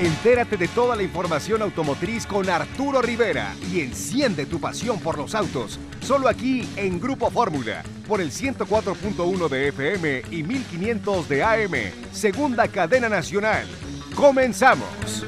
[0.00, 5.34] Entérate de toda la información automotriz con Arturo Rivera y enciende tu pasión por los
[5.34, 5.80] autos.
[6.00, 11.72] Solo aquí en Grupo Fórmula, por el 104.1 de FM y 1500 de AM,
[12.12, 13.66] segunda cadena nacional.
[14.14, 15.26] ¡Comenzamos!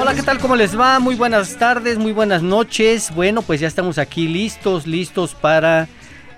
[0.00, 0.38] Hola, ¿qué tal?
[0.38, 1.00] ¿Cómo les va?
[1.00, 3.12] Muy buenas tardes, muy buenas noches.
[3.12, 5.88] Bueno, pues ya estamos aquí listos, listos para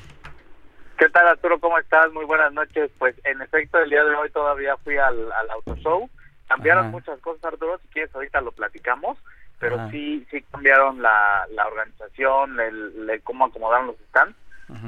[0.98, 1.58] ¿Qué tal Arturo?
[1.58, 2.12] ¿Cómo estás?
[2.12, 2.90] Muy buenas noches.
[2.98, 6.08] Pues en efecto el día de hoy todavía fui al, al auto show.
[6.48, 6.90] Cambiaron Ajá.
[6.92, 9.16] muchas cosas Arturo, si quieres ahorita lo platicamos,
[9.58, 9.90] pero Ajá.
[9.90, 14.36] sí sí cambiaron la, la organización, el, el cómo acomodaron los stands.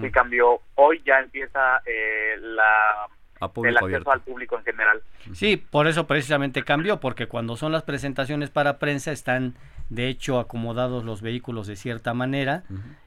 [0.01, 0.61] Sí cambió.
[0.77, 3.07] Hoy ya empieza eh, la,
[3.41, 4.11] el público acceso abierto.
[4.13, 5.03] al público en general.
[5.33, 9.55] Sí, por eso precisamente cambió, porque cuando son las presentaciones para prensa están
[9.91, 12.65] de hecho acomodados los vehículos de cierta manera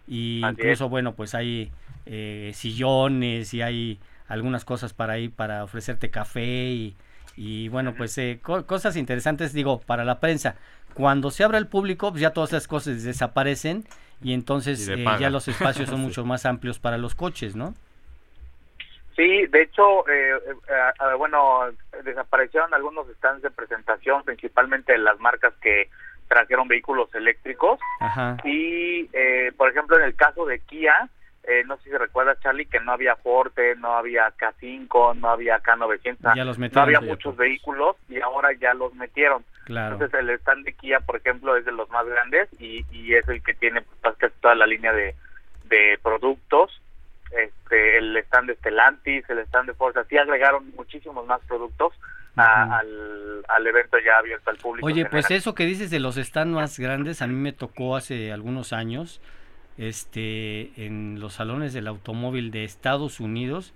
[0.08, 1.72] y Así incluso bueno pues hay
[2.06, 6.96] eh, sillones y hay algunas cosas para ahí para ofrecerte café y,
[7.36, 10.56] y bueno pues eh, co- cosas interesantes digo para la prensa.
[10.94, 13.86] Cuando se abre al público pues ya todas esas cosas desaparecen
[14.22, 16.06] y entonces Y eh, ya los espacios son Sí.
[16.06, 17.74] mucho más amplios para los coches, ¿no?
[19.18, 21.72] Sí, de hecho, eh, eh, eh, bueno,
[22.04, 25.90] desaparecieron algunos stands de presentación, principalmente de las marcas que
[26.28, 27.80] trajeron vehículos eléctricos.
[28.00, 28.38] Ajá.
[28.44, 31.10] Y, eh, por ejemplo, en el caso de Kia,
[31.48, 35.64] eh, no sé si recuerdas, Charlie, que no había Forte, no había K5, no había
[35.64, 39.44] K900, Ya los no había muchos vehículos y ahora ya los metieron.
[39.64, 39.94] Claro.
[39.94, 43.28] Entonces, el stand de Kia, por ejemplo, es de los más grandes y, y es
[43.30, 45.16] el que tiene pues, casi toda la línea de,
[45.70, 46.82] de productos.
[47.32, 51.94] Este, el stand de Stellantis, el stand de Forza, sí agregaron muchísimos más productos
[52.38, 54.86] a- al, al evento ya abierto al público.
[54.86, 58.32] Oye, pues eso que dices de los stands más grandes, a mí me tocó hace
[58.32, 59.20] algunos años,
[59.78, 63.74] este, en los salones del automóvil de Estados Unidos,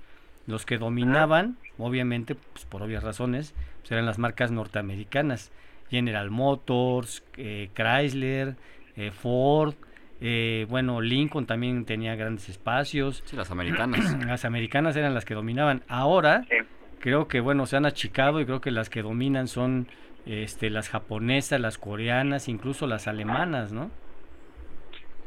[0.47, 5.51] los que dominaban, obviamente, pues por obvias razones, pues eran las marcas norteamericanas,
[5.89, 8.55] General Motors, eh, Chrysler,
[8.95, 9.75] eh, Ford,
[10.21, 14.15] eh, bueno, Lincoln también tenía grandes espacios, Sí, las americanas.
[14.25, 15.81] las americanas eran las que dominaban.
[15.87, 16.57] Ahora Sí.
[16.99, 19.87] creo que bueno, se han achicado y creo que las que dominan son
[20.25, 23.89] este las japonesas, las coreanas, incluso las alemanas, ¿no?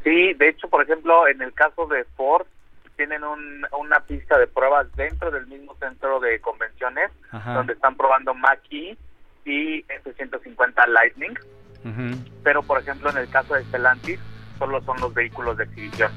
[0.05, 2.47] Sí, de hecho, por ejemplo, en el caso de Ford,
[2.97, 7.55] tienen un- una pista de pruebas dentro del mismo centro de convenciones, Ajá.
[7.55, 8.97] donde están probando Mach-E
[9.45, 11.35] y F-150 Lightning,
[12.45, 14.21] pero por ejemplo, en el caso de Stellantis,
[14.65, 16.11] solo son los vehículos de exhibición.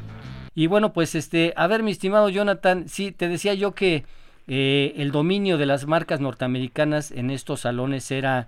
[0.55, 4.05] Y bueno, pues este, a ver, mi estimado Jonathan, sí, te decía yo que
[4.47, 8.47] eh, el dominio de las marcas norteamericanas en estos salones era,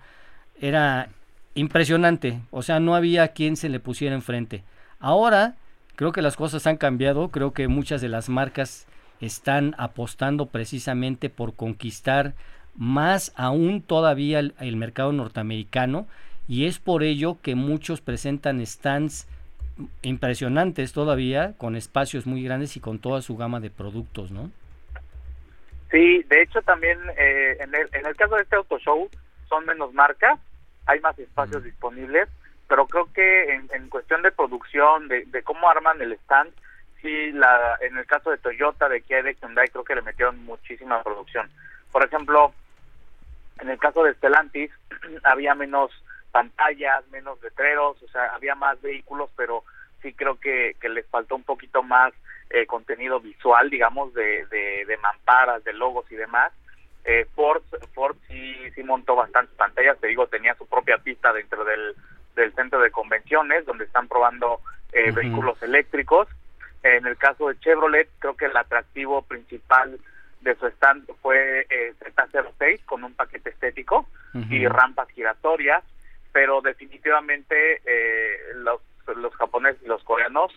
[0.59, 1.09] era
[1.53, 4.63] impresionante, o sea, no había quien se le pusiera enfrente.
[4.99, 5.55] Ahora,
[5.95, 8.87] creo que las cosas han cambiado, creo que muchas de las marcas
[9.21, 12.33] están apostando precisamente por conquistar
[12.75, 16.07] más aún todavía el, el mercado norteamericano
[16.47, 19.27] y es por ello que muchos presentan stands
[20.01, 24.51] impresionantes todavía, con espacios muy grandes y con toda su gama de productos, ¿no?
[25.91, 29.09] Sí, de hecho también eh, en, el, en el caso de este auto show
[29.47, 30.39] son menos marcas,
[30.85, 32.29] hay más espacios disponibles,
[32.67, 36.51] pero creo que en, en cuestión de producción, de, de cómo arman el stand,
[37.01, 40.01] sí, la, en el caso de Toyota, de Kia y de Hyundai, creo que le
[40.03, 41.49] metieron muchísima producción.
[41.91, 42.53] Por ejemplo,
[43.59, 44.71] en el caso de Stellantis,
[45.23, 45.91] había menos
[46.31, 49.63] pantallas, menos letreros, o sea, había más vehículos, pero
[50.01, 52.13] sí creo que, que les faltó un poquito más
[52.49, 56.51] eh, contenido visual, digamos, de, de, de mamparas, de logos y demás.
[57.05, 61.63] Eh, Ford, Ford sí, sí montó bastantes pantallas, te digo, tenía su propia pista dentro
[61.63, 61.95] del,
[62.35, 64.61] del centro de convenciones, donde están probando
[64.91, 66.27] eh, vehículos eléctricos.
[66.83, 69.99] En el caso de Chevrolet, creo que el atractivo principal
[70.41, 74.07] de su stand fue eh, Z06 con un paquete estético
[74.49, 75.83] y rampas giratorias,
[76.31, 78.81] pero definitivamente eh, los,
[79.15, 80.51] los japoneses y los coreanos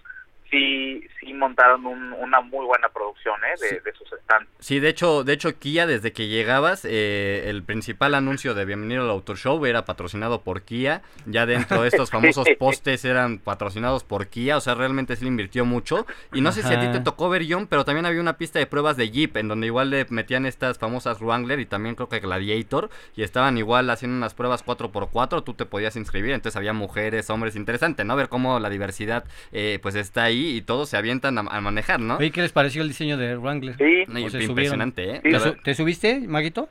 [0.51, 1.07] sí,
[1.43, 3.81] montaron una muy buena producción ¿eh?
[3.85, 4.49] de, sus stands.
[4.61, 9.03] Sí, de hecho, de hecho Kia desde que llegabas, eh, el principal anuncio de Bienvenido
[9.03, 11.03] al Auto Show era patrocinado por Kia.
[11.27, 15.31] Ya dentro de estos famosos postes eran patrocinados por Kia, o sea, realmente sí le
[15.31, 16.07] invirtió mucho.
[16.33, 18.61] Y no sé si a ti te tocó ver John, pero también había una pista
[18.61, 22.09] de pruebas de Jeep en donde igual le metían estas famosas Wrangler y también creo
[22.09, 26.73] que Gladiator y estaban igual haciendo unas pruebas 4x4, tú te podías inscribir, entonces había
[26.73, 28.15] mujeres, hombres, interesante, ¿no?
[28.15, 32.17] Ver cómo la diversidad eh, pues está ahí y todos se avientan a, manejar, ¿no?
[32.17, 33.77] Oye, ¿qué les pareció el diseño de Wrangler?
[33.77, 34.05] Sí,
[34.41, 35.23] impresionante, ¿eh?
[35.63, 36.69] ¿Te, subiste, Maguito?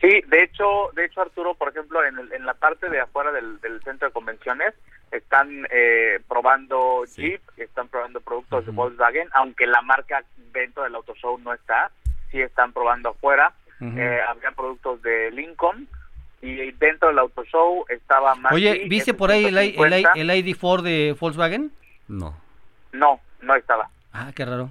[0.00, 3.58] Sí, de hecho, de hecho Arturo, por ejemplo, en, en la parte de afuera del,
[3.84, 4.74] centro de convenciones
[5.10, 11.14] están eh, probando Jeep, están probando productos de Volkswagen, aunque la marca dentro del auto
[11.14, 11.90] show no está,
[12.30, 13.52] sí están probando afuera.
[13.80, 15.86] Eh, había productos de Lincoln,
[16.44, 18.52] y dentro del auto show estaba más.
[18.52, 21.72] Oye, ¿viste por ahí el, el, el, ID4 de Volkswagen?
[22.06, 22.36] No.
[22.94, 23.90] No, no estaba.
[24.12, 24.70] Ah, qué raro.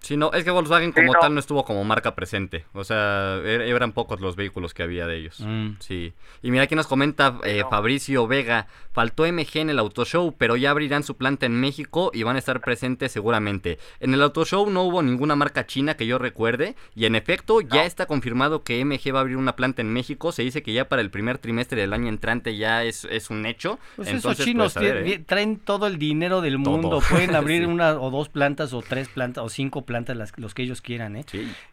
[0.00, 2.64] Sí, no, es que Volkswagen como tal no estuvo como marca presente.
[2.72, 5.40] O sea, er, eran pocos los vehículos que había de ellos.
[5.40, 5.72] Mm.
[5.78, 6.14] Sí.
[6.42, 10.56] Y mira aquí nos comenta eh, Fabricio Vega, faltó MG en el Auto Show, pero
[10.56, 13.78] ya abrirán su planta en México y van a estar presentes seguramente.
[14.00, 17.60] En el Auto Show no hubo ninguna marca china que yo recuerde y en efecto
[17.60, 20.32] ya está confirmado que MG va a abrir una planta en México.
[20.32, 23.44] Se dice que ya para el primer trimestre del año entrante ya es, es un
[23.44, 23.78] hecho.
[23.96, 25.22] Pues Entonces, esos chinos pues, ¿eh?
[25.26, 27.02] traen todo el dinero del mundo.
[27.10, 30.54] Pueden abrir una o dos plantas o tres plantas o cinco plantas plantas las, los
[30.54, 31.16] que ellos quieran.
[31.16, 31.24] ¿eh?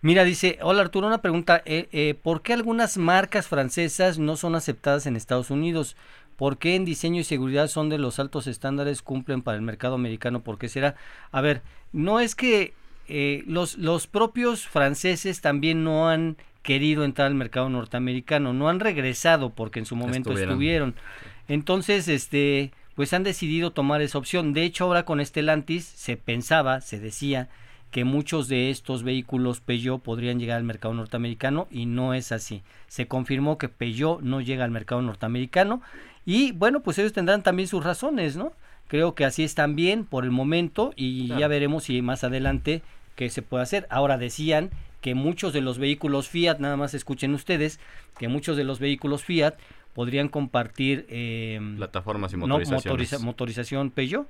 [0.01, 4.55] Mira, dice, hola Arturo, una pregunta, eh, eh, ¿por qué algunas marcas francesas no son
[4.55, 5.95] aceptadas en Estados Unidos?
[6.35, 9.93] ¿Por qué en diseño y seguridad son de los altos estándares, cumplen para el mercado
[9.93, 10.41] americano?
[10.41, 10.95] ¿Por qué será?
[11.31, 11.61] A ver,
[11.93, 12.73] no es que
[13.07, 18.79] eh, los, los propios franceses también no han querido entrar al mercado norteamericano, no han
[18.79, 20.95] regresado porque en su momento estuvieron.
[21.47, 24.53] Entonces, este, pues han decidido tomar esa opción.
[24.53, 27.47] De hecho, ahora con Estelantis se pensaba, se decía
[27.91, 32.63] que muchos de estos vehículos Peugeot podrían llegar al mercado norteamericano y no es así.
[32.87, 35.81] Se confirmó que Peugeot no llega al mercado norteamericano
[36.25, 38.51] y bueno, pues ellos tendrán también sus razones, ¿no?
[38.87, 42.81] Creo que así están bien por el momento y ya veremos si más adelante
[43.15, 43.87] qué se puede hacer.
[43.89, 44.69] Ahora decían
[45.01, 47.79] que muchos de los vehículos Fiat, nada más escuchen ustedes,
[48.17, 49.55] que muchos de los vehículos Fiat
[49.93, 53.21] podrían compartir eh, plataformas y motorizaciones.
[53.21, 54.27] motorización Peugeot.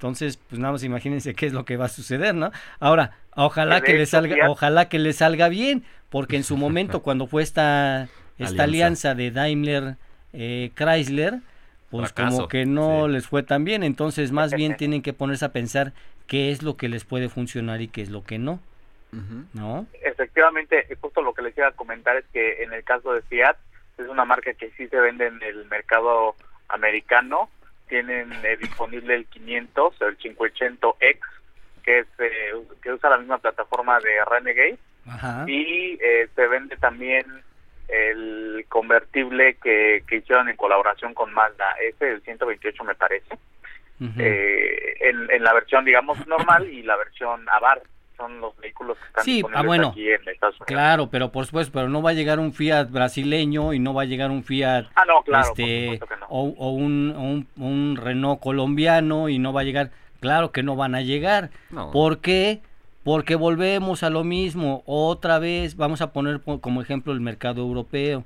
[0.00, 2.52] Entonces, pues nada más imagínense qué es lo que va a suceder, ¿no?
[2.78, 7.26] Ahora, ojalá que le salga, ojalá que le salga bien, porque en su momento cuando
[7.26, 8.08] fue esta
[8.38, 9.96] esta alianza, de Daimler
[10.32, 11.40] eh, Chrysler,
[11.90, 15.52] pues como que no les fue tan bien, entonces más bien tienen que ponerse a
[15.52, 15.92] pensar
[16.26, 18.58] qué es lo que les puede funcionar y qué es lo que no.
[19.52, 19.86] ¿No?
[20.02, 23.58] Efectivamente, justo lo que les iba a comentar es que en el caso de Fiat
[23.98, 26.36] es una marca que sí se vende en el mercado
[26.70, 27.50] americano
[27.90, 31.18] tienen eh, disponible el 500, el 580X,
[31.82, 34.78] que es eh, que usa la misma plataforma de Renegade.
[35.46, 37.26] Y eh, se vende también
[37.88, 43.36] el convertible que, que hicieron en colaboración con Mazda, ese el 128 me parece,
[43.98, 47.84] en, en la versión digamos normal y la versión Abarth
[48.20, 50.66] son los vehículos que están sí, ah, bueno, aquí en Estados Unidos.
[50.66, 54.02] Claro, pero por supuesto, pero no va a llegar un Fiat brasileño y no va
[54.02, 59.52] a llegar un Fiat ah, no, claro, este, o, un, un, Renault colombiano y no
[59.52, 61.50] va a llegar, claro que no van a llegar.
[61.92, 62.60] ¿Por qué?
[63.02, 68.24] Porque volvemos a lo mismo, otra vez vamos a poner como ejemplo el mercado europeo.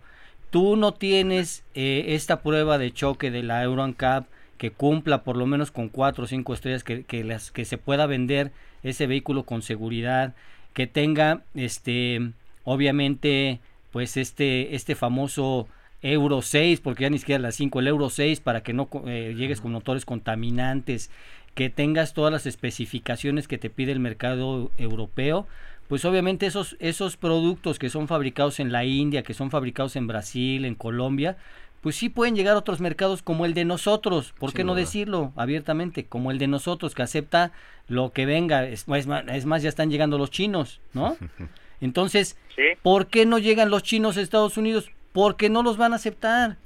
[0.50, 4.26] Tú no tienes eh, esta prueba de choque de la Euro NCAP
[4.58, 7.78] que cumpla por lo menos con cuatro o cinco estrellas que, que, las, que se
[7.78, 10.34] pueda vender ese vehículo con seguridad,
[10.72, 12.32] que tenga este
[12.64, 13.60] obviamente
[13.92, 15.68] pues este este famoso
[16.04, 19.34] Euro 6, porque ya ni siquiera la 5, el Euro 6 para que no eh,
[19.36, 21.10] llegues con motores contaminantes,
[21.54, 25.46] que tengas todas las especificaciones que te pide el mercado europeo,
[25.88, 30.06] pues obviamente esos, esos productos que son fabricados en la India, que son fabricados en
[30.06, 31.38] Brasil, en Colombia,
[31.84, 35.34] pues sí pueden llegar a otros mercados como el de nosotros, ¿por qué no decirlo
[35.36, 36.06] abiertamente?
[36.06, 37.52] Como el de nosotros, que acepta
[37.88, 41.14] lo que venga, es, más, ya están llegando los chinos, ¿no?
[41.82, 42.38] Entonces,
[42.80, 44.90] ¿por qué no llegan los chinos a Estados Unidos?
[45.12, 46.56] Porque no los van a aceptar.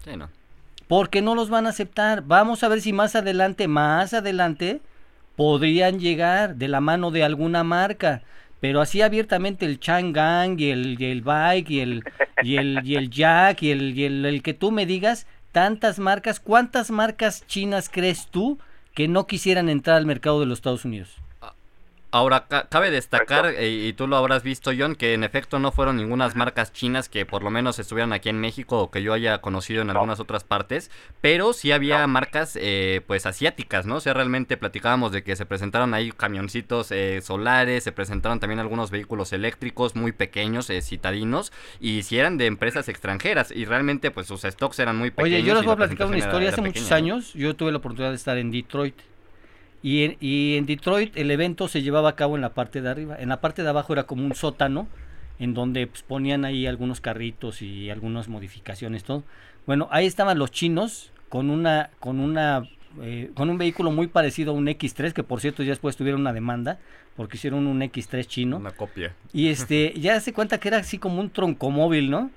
[0.86, 2.22] porque no los van a aceptar.
[2.22, 4.80] Vamos a ver si más adelante, más adelante,
[5.34, 8.22] podrían llegar de la mano de alguna marca.
[8.60, 12.04] Pero así abiertamente el Changang y el, y el Bike y el,
[12.42, 15.98] y el, y el Jack y, el, y el, el que tú me digas, tantas
[15.98, 18.58] marcas, ¿cuántas marcas chinas crees tú
[18.94, 21.16] que no quisieran entrar al mercado de los Estados Unidos?
[22.10, 25.96] Ahora, cabe destacar, eh, y tú lo habrás visto, John, que en efecto no fueron
[25.96, 29.38] ninguna marcas chinas que por lo menos estuvieran aquí en México o que yo haya
[29.38, 33.96] conocido en algunas otras partes, pero sí había marcas eh, pues asiáticas, ¿no?
[33.96, 38.60] O sea, realmente platicábamos de que se presentaron ahí camioncitos eh, solares, se presentaron también
[38.60, 44.26] algunos vehículos eléctricos muy pequeños, citadinos, y si eran de empresas extranjeras, y realmente pues
[44.26, 45.40] sus stocks eran muy pequeños.
[45.40, 48.10] Oye, yo les voy a platicar una historia, hace muchos años yo tuve la oportunidad
[48.10, 48.94] de estar en Detroit.
[49.82, 52.88] Y en, y en Detroit el evento se llevaba a cabo en la parte de
[52.88, 53.16] arriba.
[53.18, 54.88] En la parte de abajo era como un sótano
[55.38, 59.24] en donde pues, ponían ahí algunos carritos y algunas modificaciones, todo.
[59.66, 62.68] Bueno, ahí estaban los chinos con una, con una,
[63.02, 66.22] eh, con un vehículo muy parecido a un X3, que por cierto ya después tuvieron
[66.22, 66.78] una demanda
[67.16, 68.56] porque hicieron un X3 chino.
[68.56, 69.14] Una copia.
[69.32, 72.30] Y este, ya se cuenta que era así como un troncomóvil, ¿no?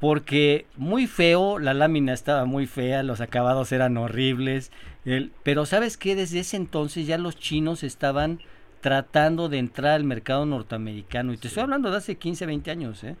[0.00, 4.70] Porque muy feo, la lámina estaba muy fea, los acabados eran horribles,
[5.42, 8.40] pero sabes que desde ese entonces ya los chinos estaban
[8.80, 13.02] tratando de entrar al mercado norteamericano y te estoy hablando de hace 15, 20 años,
[13.02, 13.16] ¿eh?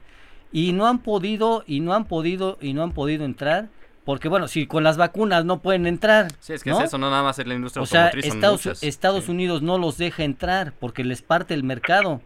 [0.52, 3.68] Y no han podido y no han podido y no han podido entrar
[4.08, 6.28] porque bueno, si con las vacunas no pueden entrar.
[6.40, 9.28] Sí, es que es eso, no nada más es la industria o sea, Estados, Estados
[9.28, 12.22] Unidos no los deja entrar porque les parte el mercado.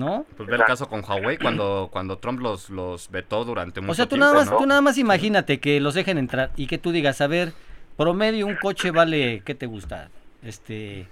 [0.00, 0.24] ¿No?
[0.36, 3.92] Pues ve el caso con Huawei cuando, cuando Trump los, los vetó durante mucho tiempo.
[3.92, 6.78] O sea, tú nada más, tú nada más imagínate que los dejen entrar y que
[6.78, 7.52] tú digas, a ver,
[8.00, 10.08] Promedio un coche vale, ¿qué te gusta?
[10.42, 11.06] Este,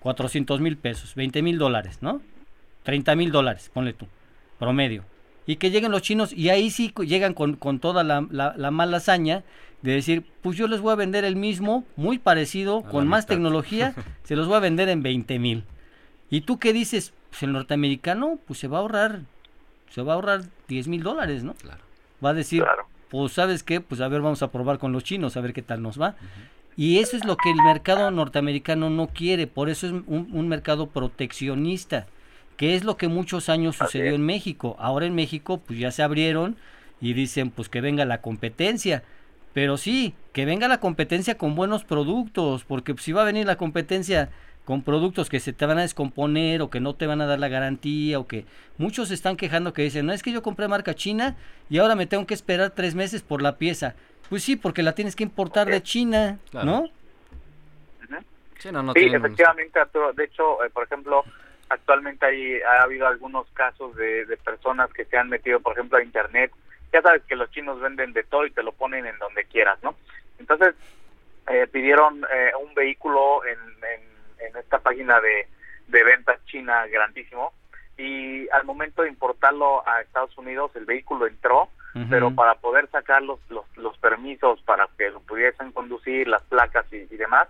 [0.00, 2.20] 400 mil pesos, 20 mil dólares, ¿no?
[2.82, 4.08] 30 mil dólares, ponle tú,
[4.58, 5.04] promedio.
[5.46, 8.22] Y que lleguen los chinos y ahí sí llegan con, toda la,
[8.72, 9.44] mala hazaña
[9.82, 13.94] de decir, pues yo les voy a vender el mismo, muy parecido, con más tecnología,
[14.24, 15.62] se los voy a vender en 20 mil.
[16.28, 17.12] ¿Y tú qué dices?
[17.32, 19.22] Pues el norteamericano, pues se va a ahorrar,
[19.90, 21.54] se va a ahorrar 10 mil dólares, ¿no?
[21.54, 21.80] Claro.
[22.22, 22.62] Va a decir,
[23.08, 25.62] pues sabes qué, pues a ver, vamos a probar con los chinos, a ver qué
[25.62, 26.14] tal nos va.
[26.76, 30.88] Y eso es lo que el mercado norteamericano no quiere, por eso es un, mercado
[30.88, 32.06] proteccionista,
[32.58, 34.76] que es lo que muchos años sucedió en México.
[34.78, 36.56] Ahora en México pues ya se abrieron
[37.00, 39.02] y dicen pues que venga la competencia.
[39.54, 43.56] Pero sí, que venga la competencia con buenos productos, porque si va a venir la
[43.56, 44.30] competencia
[44.64, 47.38] con productos que se te van a descomponer o que no te van a dar
[47.38, 48.44] la garantía o que
[48.78, 51.36] muchos se están quejando que dicen, no es que yo compré marca china
[51.68, 53.94] y ahora me tengo que esperar tres meses por la pieza.
[54.28, 56.88] Pues sí, porque la tienes que importar de China, ¿no?
[58.58, 58.68] Sí,
[59.12, 59.80] efectivamente,
[60.14, 61.24] De hecho, eh, por ejemplo,
[61.68, 65.98] actualmente hay, ha habido algunos casos de, de personas que se han metido, por ejemplo,
[65.98, 66.52] a Internet.
[66.92, 69.78] Ya sabes que los chinos venden de todo y te lo ponen en donde quieras,
[69.82, 69.96] ¿no?
[70.38, 70.76] Entonces,
[71.48, 74.11] eh, pidieron eh, un vehículo en, en
[74.46, 75.48] en esta página de,
[75.88, 77.52] de ventas china grandísimo.
[77.98, 81.68] Y al momento de importarlo a Estados Unidos el vehículo entró
[82.08, 87.04] pero para poder sacar los, los, permisos para que lo pudiesen conducir las placas y,
[87.16, 87.48] demás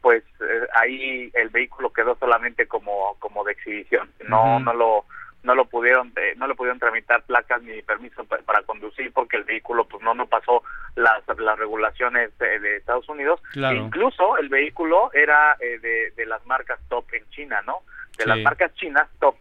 [0.00, 4.10] pues eh, ahí el vehículo quedó solamente como como de exhibición.
[4.28, 5.04] No no lo
[5.42, 9.44] no lo pudieron eh, no le pudieron tramitar placas ni permiso para, conducir porque el
[9.44, 10.62] vehículo pues no no pasó
[10.94, 13.40] las, las regulaciones de, Estados Unidos.
[13.54, 17.78] Incluso el vehículo era eh, de, de, las marcas top en China no
[18.18, 19.36] de las marcas chinas top.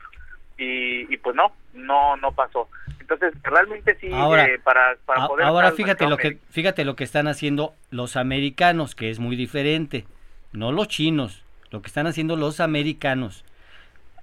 [0.57, 2.69] Y, y, pues no no no pasó.
[2.99, 7.03] Entonces realmente sí ahora, eh, para, para poder ahora fíjate lo que fíjate lo que
[7.03, 10.05] están haciendo los americanos que es muy diferente.
[10.53, 13.43] No los chinos lo que están haciendo los americanos.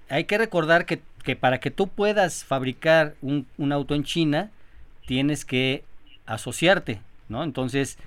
[0.09, 4.51] Hay que recordar que, que para que tú puedas fabricar un, un, auto en China,
[5.05, 5.83] tienes que
[6.25, 7.43] asociarte, ¿no?
[7.43, 7.97] Entonces,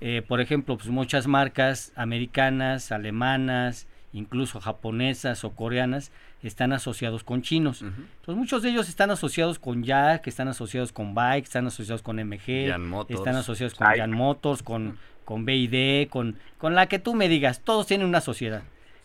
[0.00, 6.12] eh, por ejemplo, pues muchas marcas americanas, alemanas, incluso japonesas o coreanas,
[6.42, 7.82] están asociados con chinos.
[7.82, 12.16] Entonces, muchos de ellos están asociados con Jack, están asociados con Bike, están asociados con
[12.16, 12.72] MG,
[13.08, 17.60] están asociados con Jan Motors, con, con BID, con, con la que tú me digas,
[17.60, 18.62] todos tienen una sociedad.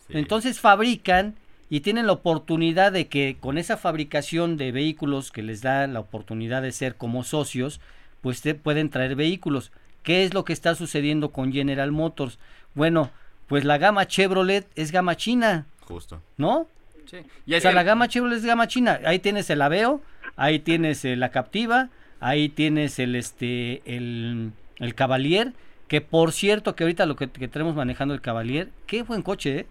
[0.08, 1.34] Entonces fabrican
[1.70, 6.00] y tienen la oportunidad de que con esa fabricación de vehículos que les da la
[6.00, 7.80] oportunidad de ser como socios,
[8.22, 9.70] pues te pueden traer vehículos.
[10.02, 12.38] ¿Qué es lo que está sucediendo con General Motors?
[12.74, 13.10] Bueno,
[13.46, 15.66] pues la gama Chevrolet es gama china.
[15.80, 16.22] Justo.
[16.36, 16.66] ¿No?
[17.06, 17.18] Sí.
[17.46, 19.00] Y o sea, la gama Chevrolet es gama china.
[19.04, 20.00] Ahí tienes el Aveo,
[20.36, 25.52] ahí tienes eh, la Captiva, ahí tienes el este el, el Cavalier,
[25.86, 29.58] que por cierto que ahorita lo que, que tenemos manejando el Cavalier, qué buen coche,
[29.60, 29.66] ¿eh?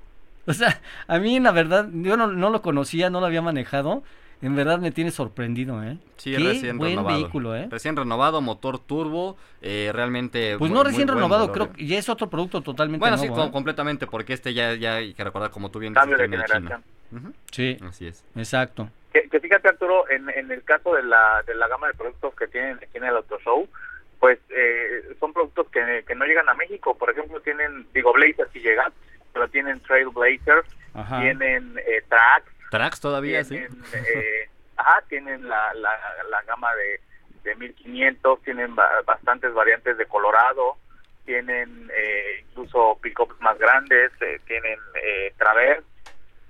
[0.52, 4.04] O sea, a mí la verdad, yo no, lo conocía, no lo había manejado.
[4.42, 5.98] en verdad me tiene sorprendido, ¿eh?
[6.18, 7.18] Sí, Qué recién buen renovado.
[7.18, 7.68] vehículo, ¿eh?
[7.72, 10.56] Recién renovado, motor turbo, eh, realmente...
[10.60, 13.26] Pues muy- no recién renovado, valor, creo que ya es otro producto totalmente Bueno, sí,
[13.28, 13.52] ¿eh?
[13.52, 16.44] completamente, porque este ya, ya hay que recordar, como tú bien dices, Cambio de viene
[16.44, 16.82] de China.
[17.12, 17.34] generación.
[17.52, 18.24] Sí, Así es.
[18.36, 18.90] exacto.
[19.12, 22.36] Que, que fíjate Arturo, en, en el caso de la, de la gama de productos
[22.36, 23.68] que tienen aquí en el Auto Show,
[24.20, 26.96] pues eh, son productos que, que no llegan a México.
[26.98, 28.92] Por ejemplo, tienen, digo, Blazer sí llegan,
[29.38, 30.64] pero tienen Trailblazer,
[30.96, 31.22] Ajá.
[31.22, 32.02] tienen eh,
[32.72, 33.50] Tracks todavía, sí.
[33.56, 35.92] tienen, eh, ajá, tienen la, la,
[36.32, 37.00] la gama de,
[37.44, 40.78] de 1500, tienen ba- bastantes variantes de Colorado,
[41.26, 45.84] tienen eh, incluso pickups más grandes, eh, tienen eh, Traverse,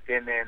[0.06, 0.48] tienen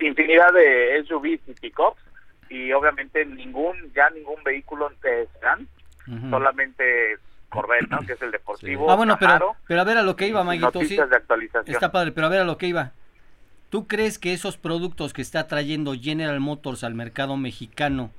[0.00, 2.02] infinidad de SUVs y pickups
[2.48, 5.68] y obviamente ningún ya ningún vehículo de sedán,
[6.08, 6.30] Ujú.
[6.30, 7.18] solamente
[7.50, 7.98] Corvette, ¿no?
[8.00, 8.90] Que es el deportivo.
[8.90, 10.70] Ah, bueno, pero, pero a ver a lo que iba, Maguito.
[10.72, 11.74] Sí, Noticias de actualización.
[11.74, 12.92] está padre, pero a ver a lo que iba.
[13.68, 18.10] ¿Tú crees que esos productos que está trayendo General Motors al mercado mexicano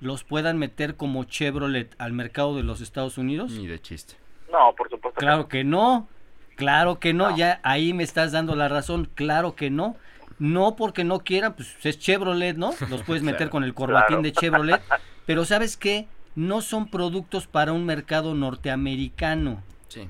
[0.00, 3.50] los puedan meter como Chevrolet al mercado de los Estados Unidos?
[3.52, 4.14] Ni de chiste.
[4.50, 5.18] No, por supuesto.
[5.18, 6.08] Claro que no,
[6.56, 7.36] claro que no, No.
[7.36, 9.96] ya ahí me estás dando la razón, claro que no.
[10.38, 12.72] No porque no quieran, pues es Chevrolet, ¿no?
[12.88, 13.50] Los puedes meter Claro.
[13.50, 14.22] con el corbatín Claro.
[14.22, 14.82] de Chevrolet,
[15.26, 16.06] pero ¿sabes qué?
[16.36, 19.62] No son productos para un mercado norteamericano.
[19.88, 20.08] Sí.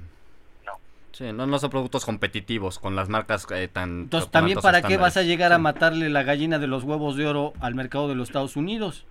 [0.65, 0.73] No.
[1.13, 4.03] Sí, no, no son productos competitivos con las marcas eh, tan...
[4.03, 7.27] Entonces, también para qué vas a llegar a matarle la gallina de los huevos de
[7.27, 9.07] oro al mercado de los Estados Unidos.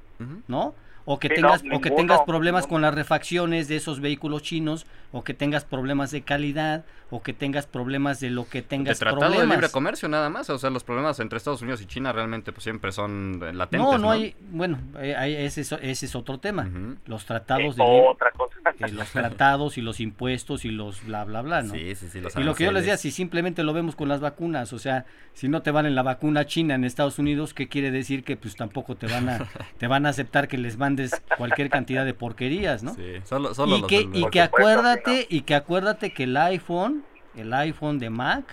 [0.48, 0.74] ¿no?
[1.06, 2.76] O que Sí, tengas no, o que ninguno, tengas problemas ninguno.
[2.76, 7.34] con las refacciones de esos vehículos chinos, o que tengas problemas de calidad, o que
[7.34, 9.72] tengas problemas de lo que De tengas tratado de libre problemas.
[9.72, 12.92] comercio nada más, o sea, los problemas entre Estados Unidos y China realmente pues siempre
[12.92, 16.68] son latentes, No, no hay, bueno, eh, hay- ese, es, ese es otro tema.
[17.06, 18.54] Los Eh, tratados de otra cosa.
[18.94, 21.74] los tratados y los impuestos y los bla bla bla, ¿no?
[21.74, 24.08] Sí, sí, sí, los Y lo que yo les decía, si simplemente lo vemos con
[24.08, 27.68] las vacunas, o sea, si no te valen la vacuna china en Estados Unidos, ¿qué
[27.68, 29.38] quiere decir que pues tampoco te van a
[29.78, 32.94] te van a aceptar que les mandes cualquier cantidad de porquerías, ¿no?
[32.94, 36.14] Sí, solo, solo y los que del- y Por que supuesto, acuérdate y que acuérdate
[36.14, 37.04] que el iPhone,
[37.36, 38.46] el iPhone de Mac,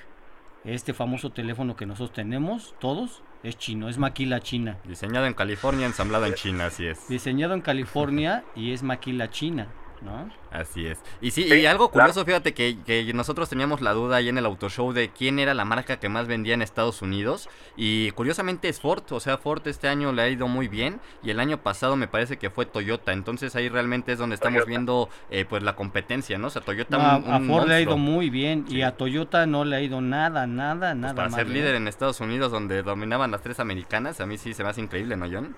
[0.64, 5.86] este famoso teléfono que nosotros tenemos todos es chino, es maquila china, Diseñado en California,
[5.86, 7.08] ensamblado en China, así es.
[7.08, 9.68] diseñado en California y es maquila china,
[10.02, 10.28] ¿no?
[10.50, 10.98] Así es.
[11.20, 12.08] Y sí, Sí, y algo claro.
[12.08, 15.38] curioso, fíjate que, que nosotros teníamos la duda ahí en el auto show de quién
[15.38, 17.48] era la marca que más vendía en Estados Unidos.
[17.76, 21.00] Y curiosamente es Ford, o sea, Ford este año le ha ido muy bien.
[21.22, 23.12] Y el año pasado me parece que fue Toyota.
[23.12, 24.68] Entonces ahí realmente es donde estamos Toyota.
[24.68, 26.48] viendo eh, pues la competencia, ¿no?
[26.48, 28.82] O sea, Toyota No, a, un- a un Ford le ha ido muy bien y
[28.82, 32.20] a Toyota no le ha ido nada, nada, Pues nada para ser líder en Estados
[32.20, 35.54] Unidos donde dominaban las tres americanas, a mí sí se me hace increíble, ¿no, John?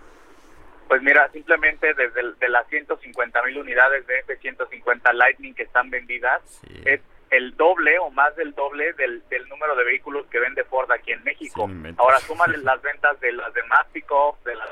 [0.93, 5.89] Pues mira, simplemente desde el- de las 150 mil unidades de F-150 Lightning que están
[5.89, 6.83] vendidas, Sí.
[6.85, 7.01] es
[7.31, 11.13] el doble o más del doble del, del número de vehículos que vende Ford aquí
[11.13, 11.67] en México.
[11.67, 11.95] Sí.
[11.97, 14.69] Ahora súmale las ventas de las demás pick-up, de las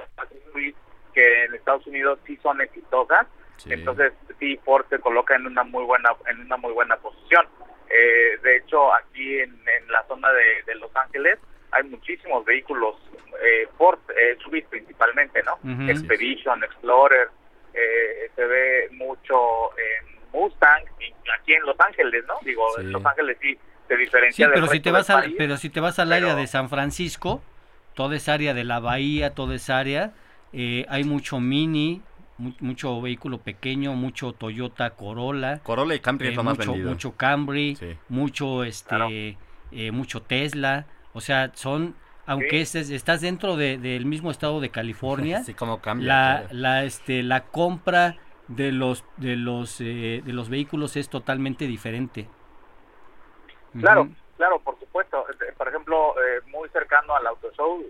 [1.14, 3.26] que en Estados Unidos sí son exitosas.
[3.56, 3.72] Sí.
[3.72, 7.46] Entonces sí, Ford se coloca en una muy buena en una muy buena posición.
[7.88, 11.38] Eh, de hecho, aquí en, en la zona de, de Los Ángeles
[11.72, 12.96] hay muchísimos vehículos
[13.42, 14.36] eh, Ford, eh,
[14.68, 15.58] principalmente, ¿no?
[15.88, 17.28] Expedition, Explorer,
[17.74, 22.34] eh, se ve mucho en Mustang, y aquí en Los Ángeles, ¿no?
[22.42, 22.82] Digo, Sí.
[22.82, 23.54] en Los Ángeles sí
[23.88, 25.34] se Sí, diferencia del pero si te vas al, país.
[25.38, 27.42] pero si te vas al área de San Francisco,
[27.94, 30.12] toda esa área de la bahía, toda esa área,
[30.52, 32.02] eh, hay mucho Mini,
[32.38, 36.70] mu- mucho vehículo pequeño, mucho Toyota Corolla, Corolla y Camry eh, es lo más mucho,
[36.72, 36.88] vendido.
[36.90, 37.96] mucho Camry, Sí.
[38.08, 39.08] mucho este, Claro.
[39.72, 41.94] eh, mucho Tesla, o sea, son,
[42.26, 42.78] aunque Sí.
[42.78, 46.06] estés- estás dentro de- del mismo estado de California, Sí, como cambia.
[46.08, 46.48] la, claro.
[46.54, 48.16] la, este, la compra
[48.48, 52.28] de los, de los, eh, de los vehículos es totalmente diferente.
[53.78, 55.24] Claro, claro, por supuesto.
[55.30, 57.84] Eh, Por ejemplo, eh, muy cercano al Auto Show,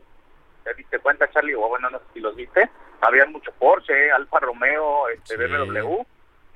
[0.64, 1.54] ¿te diste cuenta, Charlie?
[1.54, 2.68] O bueno, no sé si los viste.
[3.00, 5.42] Había mucho Porsche, Alfa Romeo, este, Sí.
[5.42, 6.04] BMW,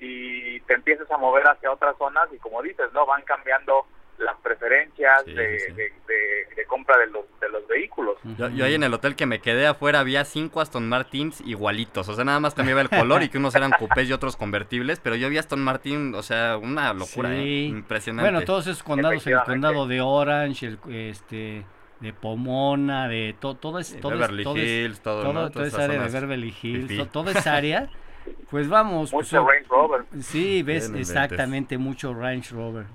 [0.00, 3.06] y te empiezas a mover hacia otras zonas y como dices, ¿no?
[3.06, 3.86] Van cambiando
[4.18, 5.72] las preferencias Sí, de, sí, sí.
[5.74, 8.16] de- de- de compra de los, de los vehículos.
[8.38, 12.08] Yo, yo ahí en el hotel que me quedé afuera había cinco Aston Martins igualitos.
[12.08, 15.00] O sea, nada más cambiaba el color y que unos eran coupés y otros convertibles.
[15.00, 17.64] Pero yo vi Aston Martin, o sea, una locura, ¿eh?
[17.66, 18.30] Impresionante.
[18.30, 21.64] Bueno, todos esos condados, el condado de Orange, el, este,
[22.00, 25.40] de Pomona, de to- todo es, todo es- Beverly todo es- Hills, todo, todo- ¿no?
[25.40, 27.88] toda Todas esa área de Beverly Hills, to- toda esa área,
[28.50, 30.04] pues vamos, pues, Mucho Range Rover.
[30.20, 31.10] sí, ves inventes.
[31.10, 32.86] exactamente mucho Range Rover,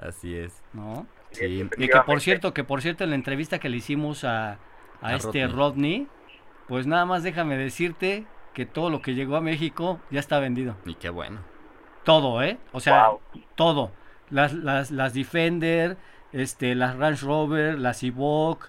[0.00, 0.62] Así es.
[0.72, 1.06] ¿no?
[1.32, 1.68] Sí.
[1.76, 4.58] Y que por cierto, que por cierto en la entrevista que le hicimos a, a,
[5.02, 5.56] A este Rodney.
[5.56, 6.06] Rodney,
[6.68, 10.76] pues nada más déjame decirte que todo lo que llegó a México ya está vendido.
[10.84, 11.40] Y qué bueno.
[12.04, 12.58] Todo, ¿eh?
[12.72, 13.20] O sea, Wow.
[13.54, 13.92] todo.
[14.30, 15.96] Las, las, las Defender,
[16.32, 18.66] este, las Range Rover, las Evoque,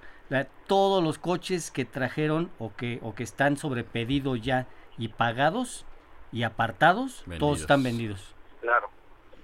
[0.68, 5.86] todos los coches que trajeron o que, o que están sobre pedido ya y pagados
[6.32, 8.36] y apartados, todos están vendidos.
[8.62, 8.90] Claro.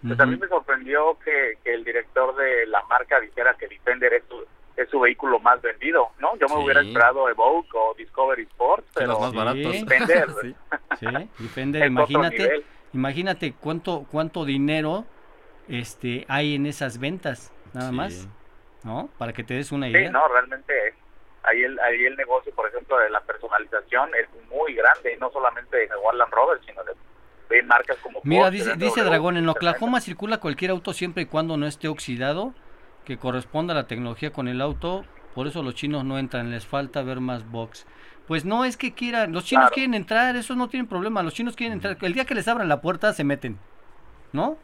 [0.08, 4.24] Pues a mí me sorprendió que, el director de la marca dijera que Defender es
[4.30, 6.36] su, es su vehículo más vendido, ¿no?
[6.38, 9.72] Yo me hubiera esperado Evoque o Discovery Sports, pero los más baratos.
[9.86, 10.28] Defender.
[10.42, 10.56] sí.
[11.40, 12.64] Defender, imagínate,
[12.94, 15.06] imagínate cuánto cuánto dinero
[15.68, 18.28] este hay en esas ventas, nada más,
[18.84, 19.10] ¿no?
[19.18, 20.08] Para que te des una idea.
[20.08, 20.94] Sí, no, realmente
[21.44, 25.78] ahí el, ahí el negocio, por ejemplo, de la personalización es muy grande, no solamente
[25.78, 26.94] de Jaguar Land Rover, sino de
[27.66, 31.68] marcas como Mira, dice, dice Dragón, en Oklahoma circula cualquier auto siempre y cuando no
[31.68, 32.54] esté oxidado,
[33.06, 36.66] que corresponda a la tecnología con el auto, por eso los chinos no entran, les
[36.66, 37.86] falta ver más box.
[38.28, 41.56] Pues no es que quieran, los chinos quieren entrar, eso no tienen problema, los chinos
[41.56, 43.60] quieren entrar, el día que les abran la puerta se meten,
[44.34, 44.58] ¿no?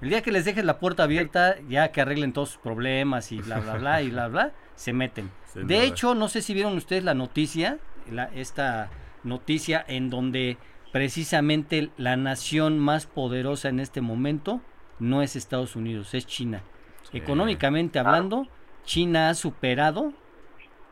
[0.00, 3.38] El día que les dejes la puerta abierta, ya que arreglen todos sus problemas y
[3.38, 5.30] bla, bla, bla, y bla, bla, se meten.
[5.54, 7.78] de hecho, no sé si vieron ustedes la noticia,
[8.10, 8.90] la, esta
[9.24, 10.56] noticia en donde
[10.92, 14.60] precisamente la nación más poderosa en este momento
[14.98, 16.62] no es Estados Unidos, es China.
[17.12, 18.46] Económicamente hablando,
[18.84, 20.12] China ha superado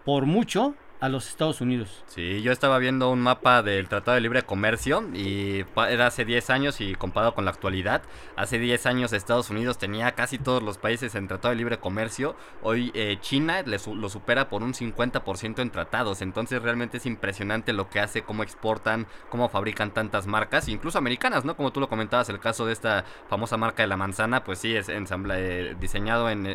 [0.04, 2.04] por mucho a los Estados Unidos.
[2.06, 6.50] Sí, yo estaba viendo un mapa del Tratado de Libre Comercio y era hace 10
[6.50, 8.02] años y comparado con la actualidad,
[8.36, 12.36] hace 10 años Estados Unidos tenía casi todos los países en Tratado de Libre Comercio,
[12.62, 17.88] hoy eh, China lo supera por un 50% en tratados, entonces realmente es impresionante lo
[17.90, 21.56] que hace, cómo exportan, cómo fabrican tantas marcas, incluso americanas, ¿no?
[21.56, 24.74] Como tú lo comentabas, el caso de esta famosa marca de la manzana, pues sí,
[24.74, 26.46] es ensambla, eh, diseñado en,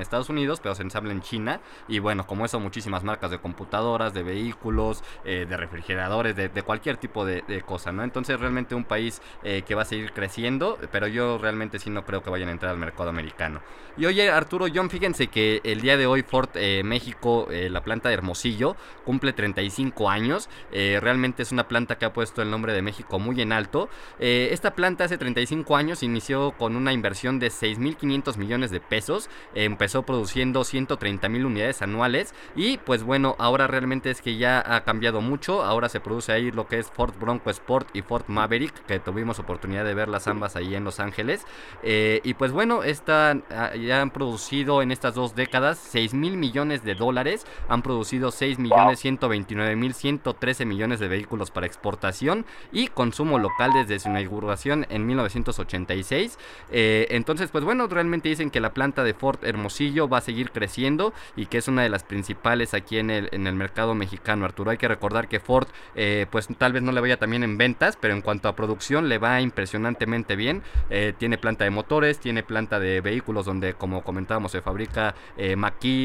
[0.00, 4.14] Estados Unidos, pero se ensambla en China y bueno, como eso muchísimas marcas de computadoras,
[4.14, 8.02] de vehículos, eh, de refrigeradores, de, cualquier tipo de, cosa, ¿no?
[8.02, 12.06] Entonces realmente un país eh, que va a seguir creciendo, pero yo realmente sí no
[12.06, 13.60] creo que vayan a entrar al mercado americano.
[13.98, 18.08] Y oye Arturo John, fíjense que el día de hoy Ford eh, México, la planta
[18.08, 20.48] de Hermosillo, cumple 35 años.
[20.72, 23.90] realmente es una planta que ha puesto el nombre de México muy en alto.
[24.18, 29.28] esta planta hace 35 años inició con una inversión de 6.500 millones de pesos.
[29.54, 34.62] empezó produciendo 130 mil unidades anuales y pues bueno, ahora ahora realmente es que ya
[34.64, 35.64] ha cambiado mucho.
[35.64, 39.40] Ahora se produce ahí lo que es Ford Bronco Sport y Ford Maverick, que tuvimos
[39.40, 41.44] oportunidad de verlas ambas ahí en Los Ángeles.
[41.82, 46.36] Eh, y pues bueno, están, ah, ya han producido en estas dos décadas 6 mil
[46.36, 47.44] millones de dólares.
[47.68, 53.72] Han producido 6 millones 129 mil 113 millones de vehículos para exportación y consumo local
[53.74, 56.38] desde su inauguración en 1986.
[56.70, 60.52] Eh, entonces, pues bueno, realmente dicen que la planta de Ford Hermosillo va a seguir
[60.52, 64.44] creciendo y que es una de las principales aquí en el, en el mercado mexicano,
[64.44, 64.70] Arturo.
[64.70, 67.96] Hay que recordar que Ford, eh, pues tal vez no le vaya también en ventas,
[68.00, 70.62] pero en cuanto a producción le va impresionantemente bien.
[70.90, 75.56] Eh, tiene planta de motores, tiene planta de vehículos donde, como comentábamos, se fabrica eh,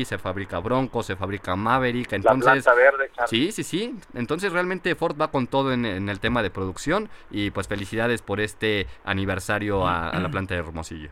[0.06, 2.14] se fabrica Bronco, se fabrica Maverick.
[2.14, 3.96] Entonces, verde, sí, sí, sí.
[4.14, 8.40] Entonces realmente Ford va con todo en, el tema de producción y pues felicidades por
[8.40, 11.10] este aniversario a, a la planta de Hermosillo.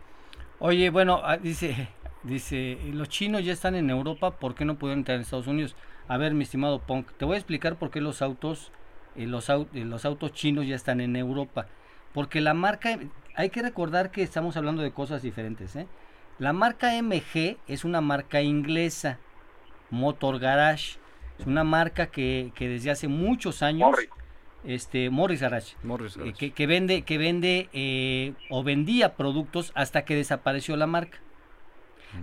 [0.59, 1.89] Oye, bueno, ah, dice,
[2.23, 5.75] dice, los chinos ya están en Europa, ¿por qué no pueden entrar en Estados Unidos?
[6.07, 8.71] A ver, mi estimado Punk, te voy a explicar por qué los autos,
[9.15, 11.67] eh, los, eh, los autos chinos ya están en Europa.
[12.13, 12.99] Porque la marca,
[13.35, 15.75] hay que recordar que estamos hablando de cosas diferentes.
[15.75, 15.87] ¿eh?
[16.39, 19.17] La marca MG es una marca inglesa,
[19.89, 20.97] Motor Garage.
[21.39, 23.89] Es una marca que, que desde hace muchos años...
[23.89, 24.09] Morris.
[24.65, 25.75] Este, Morris Garage,
[26.55, 31.19] que, vende, que vende o vendía productos hasta que desapareció la marca.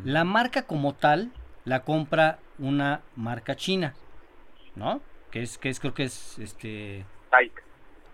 [0.04, 1.32] La marca como tal
[1.70, 3.94] la compra una marca china,
[4.74, 5.00] ¿no?
[5.30, 7.06] Que es, que es creo que es este...
[7.30, 7.62] SAIC.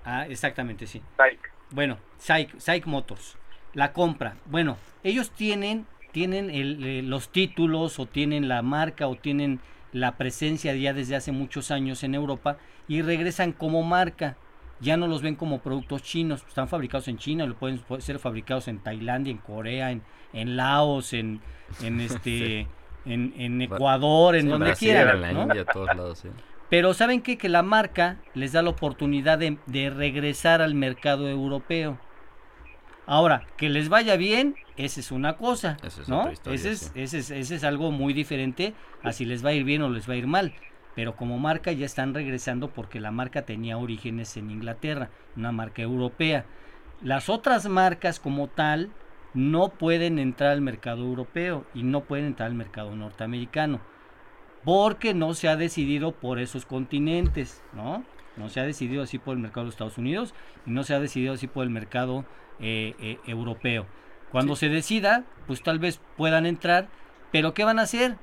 [0.04, 1.00] Ah, exactamente, sí.
[1.16, 1.40] SAIC.
[1.70, 3.38] Bueno, SAIC, Motors.
[3.72, 4.36] La compra.
[4.44, 10.74] Bueno, ellos tienen, tienen eh, los títulos o tienen la marca o tienen la presencia
[10.74, 14.36] ya desde hace muchos años en Europa y regresan como marca.
[14.80, 18.68] Ya no los ven como productos chinos, están fabricados en China, lo pueden, ser fabricados
[18.68, 20.02] en Tailandia, en Corea, en,
[20.34, 21.40] en Laos, en,
[21.80, 22.68] en este
[23.06, 25.22] en, Ecuador, en donde quieran.
[26.68, 27.38] Pero ¿saben qué?
[27.38, 31.98] Que la marca les da la oportunidad de, regresar al mercado europeo.
[33.06, 35.76] Ahora, que les vaya bien, esa es una cosa,
[36.08, 36.28] ¿no?
[36.28, 39.62] ese, es, ese, es, ese es algo muy diferente a si les va a ir
[39.62, 40.54] bien o les va a ir mal.
[40.96, 45.82] Pero como marca ya están regresando porque la marca tenía orígenes en Inglaterra, una marca
[45.82, 46.46] europea.
[47.00, 48.90] Las otras marcas como tal,
[49.36, 53.80] no pueden entrar al mercado europeo y no pueden entrar al mercado norteamericano
[54.64, 58.02] porque no se ha decidido por esos continentes, ¿no?
[58.36, 60.34] No se ha decidido así por el mercado de los Estados Unidos
[60.66, 62.24] y no se ha decidido así por el mercado
[62.58, 63.86] eh, eh, europeo.
[64.32, 66.88] Cuando se decida, pues tal vez puedan entrar,
[67.30, 68.16] pero ¿qué van a hacer?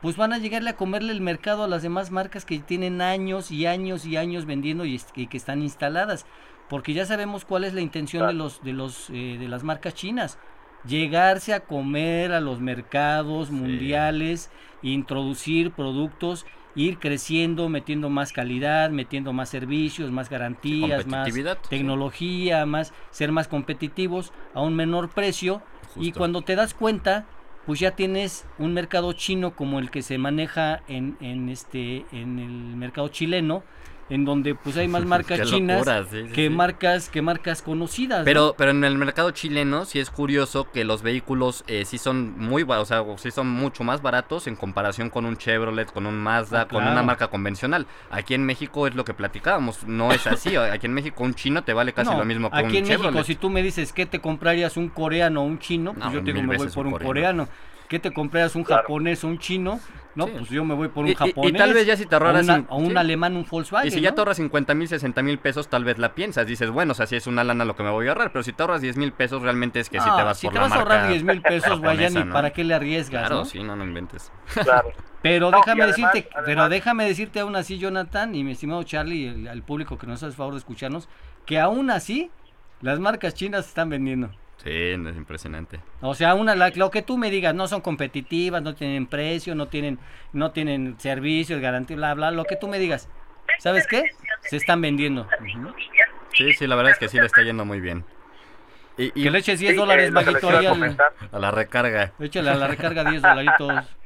[0.00, 3.50] pues van a llegarle a comerle el mercado a las demás marcas que tienen años
[3.50, 6.24] y años y años vendiendo y, que están instaladas,
[6.70, 9.92] porque ya sabemos cuál es la intención de los de los eh, de las marcas
[9.94, 10.38] chinas,
[10.86, 19.32] llegarse a comer a los mercados mundiales, introducir productos ir creciendo, metiendo más calidad, metiendo
[19.32, 21.28] más servicios, más garantías, más
[21.68, 25.62] tecnología, más ser más competitivos a un menor precio.
[25.96, 27.26] Y cuando te das cuenta
[27.66, 32.38] pues ya tienes un mercado chino como el que se maneja en, en este en
[32.38, 33.62] el mercado chileno
[34.10, 35.86] en donde pues hay más marcas chinas
[36.34, 38.24] que marcas que marcas conocidas.
[38.24, 42.38] Pero pero en el mercado chileno sí es curioso que los vehículos eh, sí son
[42.38, 46.18] muy, o sea, sí son mucho más baratos en comparación con un Chevrolet, con un
[46.18, 47.86] Mazda, ah, con una marca convencional.
[48.10, 50.56] Aquí en México es lo que platicábamos, no es así.
[50.56, 52.84] Aquí en México un chino te vale casi lo mismo que un Chevrolet.
[52.84, 55.94] Aquí en México si tú me dices que te comprarías un coreano o un chino,
[55.94, 57.48] pues yo te digo me voy por un coreano.
[57.90, 59.80] ¿Qué te comprarías un japonés o un chino?
[60.14, 61.50] No, pues yo me voy por un japonés.
[61.50, 62.48] Y, tal vez ya si te ahorras.
[62.68, 63.88] O, un alemán, un Volkswagen.
[63.88, 66.46] Y si ya te ahorras 50 mil, 60 mil pesos, tal vez la piensas.
[66.46, 68.30] Dices, bueno, o sea, si es una lana lo que me voy a ahorrar.
[68.30, 70.54] Pero si te ahorras 10 mil pesos, realmente es que si te vas si por
[70.54, 73.26] te vas a ahorrar 10 mil pesos, vaya, ni para qué le arriesgas.
[73.26, 74.30] Claro, sí, no, no inventes.
[74.54, 74.92] Claro.
[75.22, 79.62] Pero déjame decirte, pero déjame decirte aún así, Jonathan, y mi estimado Charlie, y al
[79.62, 81.10] público que nos hace favor de escucharnos,
[81.44, 82.30] que aún así
[82.80, 84.30] las marcas chinas están vendiendo.
[84.62, 85.80] Sí, es impresionante.
[86.02, 89.68] O sea, una lo que tú me digas, no son competitivas, no tienen precio, no
[89.68, 89.98] tienen
[90.32, 93.08] no tienen servicios, garantía, bla, bla, lo que tú me digas.
[93.58, 94.04] ¿Sabes qué?
[94.42, 95.26] Se están vendiendo.
[96.34, 98.04] Sí, sí, la verdad es que sí le está yendo muy bien.
[98.96, 102.12] Y, que le eches 10 dólares, Maguito, a, la recarga.
[102.18, 103.96] Échale a la recarga 10 dolaritos.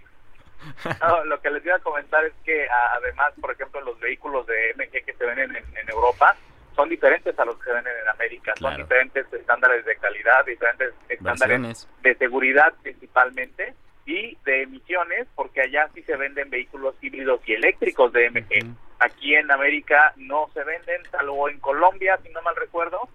[1.00, 4.74] No, lo que les iba a comentar es que además, por ejemplo, los vehículos de
[4.76, 6.36] MG que se venden en Europa,
[6.74, 10.92] son diferentes a los que se venden en América, son diferentes estándares de calidad, diferentes
[11.08, 13.74] estándares de seguridad principalmente
[14.06, 18.76] y de emisiones, porque allá sí se venden vehículos híbridos y eléctricos de MG.
[18.98, 23.08] Aquí en América no se venden, salvo en Colombia, si no mal recuerdo,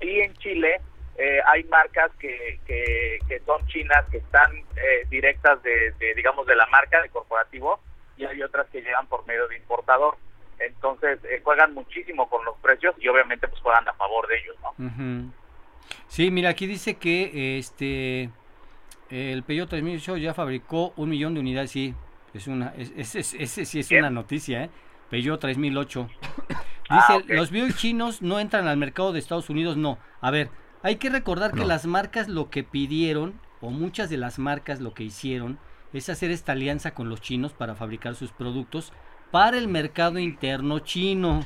[0.00, 0.80] y en Chile
[1.16, 6.56] eh, hay marcas que, que, son chinas, que están eh, directas de, de, digamos, de
[6.56, 7.80] la marca de corporativo,
[8.16, 10.16] y hay otras que llegan por medio de importador
[10.58, 14.56] entonces eh, juegan muchísimo con los precios y obviamente pues juegan a favor de ellos,
[14.62, 15.32] ¿no?
[16.08, 18.30] Sí, mira, aquí dice que este
[19.10, 21.94] el Peugeot 3008 ya fabricó un millón de unidades, sí,
[22.32, 24.70] es una, ese sí es una noticia, ¿eh?
[25.10, 26.08] Peugeot 3008.
[26.88, 29.98] Ah, dice, los bio chinos no entran al mercado de Estados Unidos, no.
[30.20, 30.50] A ver,
[30.82, 34.92] hay que recordar que las marcas lo que pidieron, o muchas de las marcas lo
[34.92, 35.58] que hicieron,
[35.94, 38.92] es hacer esta alianza con los chinos para fabricar sus productos
[39.34, 41.44] para el mercado interno chino,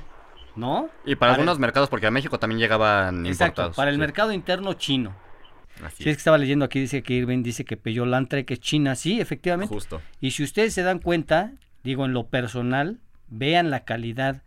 [0.56, 0.90] ¿no?
[1.06, 5.16] Y para, algunos mercados, porque a México también llegaban Exacto, para el mercado interno chino.
[5.82, 6.16] Así si es.
[6.16, 9.74] que estaba leyendo aquí, dice que Irving dice que Peugeot Landtrek es China, sí, efectivamente.
[9.74, 10.02] Justo.
[10.20, 12.98] Y si ustedes se dan cuenta, digo en lo personal,
[13.28, 14.42] vean la calidad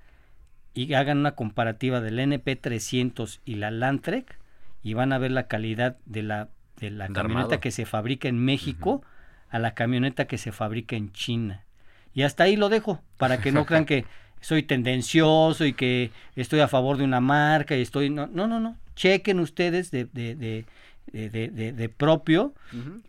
[0.75, 4.37] y hagan una comparativa del NP300 y la Landtrek
[4.83, 6.49] y van a ver la calidad de la,
[6.79, 9.01] de la camioneta que se fabrica en México
[9.49, 11.65] a la camioneta que se fabrica en China.
[12.13, 14.05] Y hasta ahí lo dejo, para que no crean que
[14.41, 18.09] soy tendencioso y que estoy a favor de una marca y estoy...
[18.09, 18.77] No, no, no, no.
[18.95, 20.65] Chequen ustedes de, de, de,
[21.11, 22.53] de, de propio,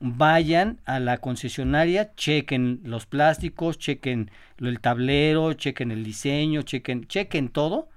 [0.01, 7.49] vayan a la concesionaria, chequen los plásticos, chequen el tablero, chequen el diseño, chequen, chequen
[7.49, 7.89] todo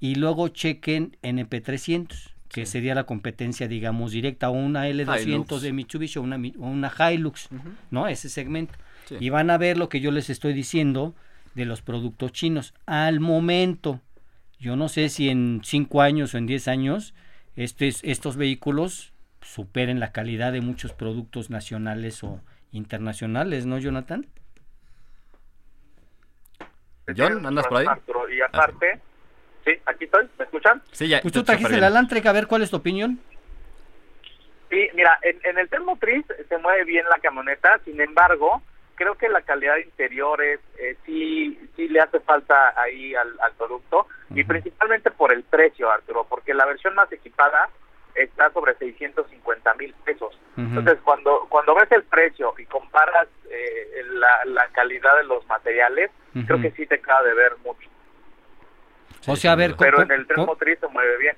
[0.00, 6.18] y luego chequen NP300 que sería la competencia, digamos, directa, o una L200 de Mitsubishi
[6.18, 7.50] o una, una Hilux,
[7.90, 8.08] ¿no?
[8.08, 8.74] Ese segmento
[9.10, 11.14] y van a ver lo que yo les estoy diciendo
[11.54, 12.74] de los productos chinos.
[12.86, 14.00] Al momento,
[14.58, 17.14] yo no sé si en 5 años o en 10 años
[17.56, 22.40] estos vehículos superen la calidad de muchos productos nacionales o
[22.72, 24.26] internacionales, ¿no, Jonathan?
[27.16, 27.86] John, ¿andas por ahí?
[28.36, 29.00] Y aparte,
[29.64, 30.82] sí, aquí estoy, ¿me escuchan?
[30.92, 31.20] Sí, ya.
[31.22, 33.18] Pues tú trajiste la Landtrek, a ver, ¿cuál es tu opinión?
[34.68, 38.62] Sí, mira, en, en el termotriz se mueve bien la camioneta, sin embargo,
[38.98, 44.06] creo que la calidad de interiores eh, sí, sí le hace falta ahí al, producto
[44.30, 47.70] y principalmente por el precio, Arturo, porque la versión más equipada
[48.14, 50.38] está sobre 650 mil pesos.
[50.56, 54.02] Entonces, cuando cuando ves el precio y comparas eh,
[54.44, 56.10] la, calidad de los materiales,
[56.46, 57.88] creo que sí te acaba de ver mucho.
[59.28, 61.36] o sea, a ver, pero en el tren motriz se mueve bien.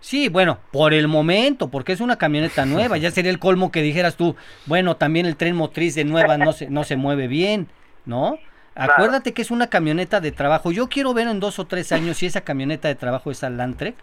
[0.00, 3.82] Sí, bueno, por el momento, porque es una camioneta nueva, ya sería el colmo que
[3.82, 4.34] dijeras tú,
[4.66, 7.68] bueno, también el tren motriz de nueva no se, no se mueve bien,
[8.06, 8.38] ¿no?
[8.74, 10.72] Acuérdate que es una camioneta de trabajo.
[10.72, 13.94] Yo quiero ver en dos o tres años si esa camioneta de trabajo es Landtrek,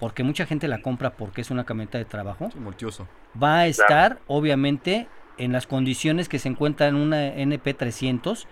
[0.00, 2.50] porque mucha gente la compra porque es una camioneta de trabajo.
[2.56, 3.06] multiuso.
[3.40, 8.46] Va a estar, obviamente, en las condiciones que se encuentra en una NP300,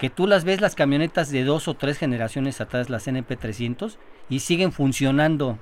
[0.00, 3.96] que tú las ves las camionetas de dos o tres generaciones atrás, las NP300,
[4.28, 5.58] y siguen funcionando.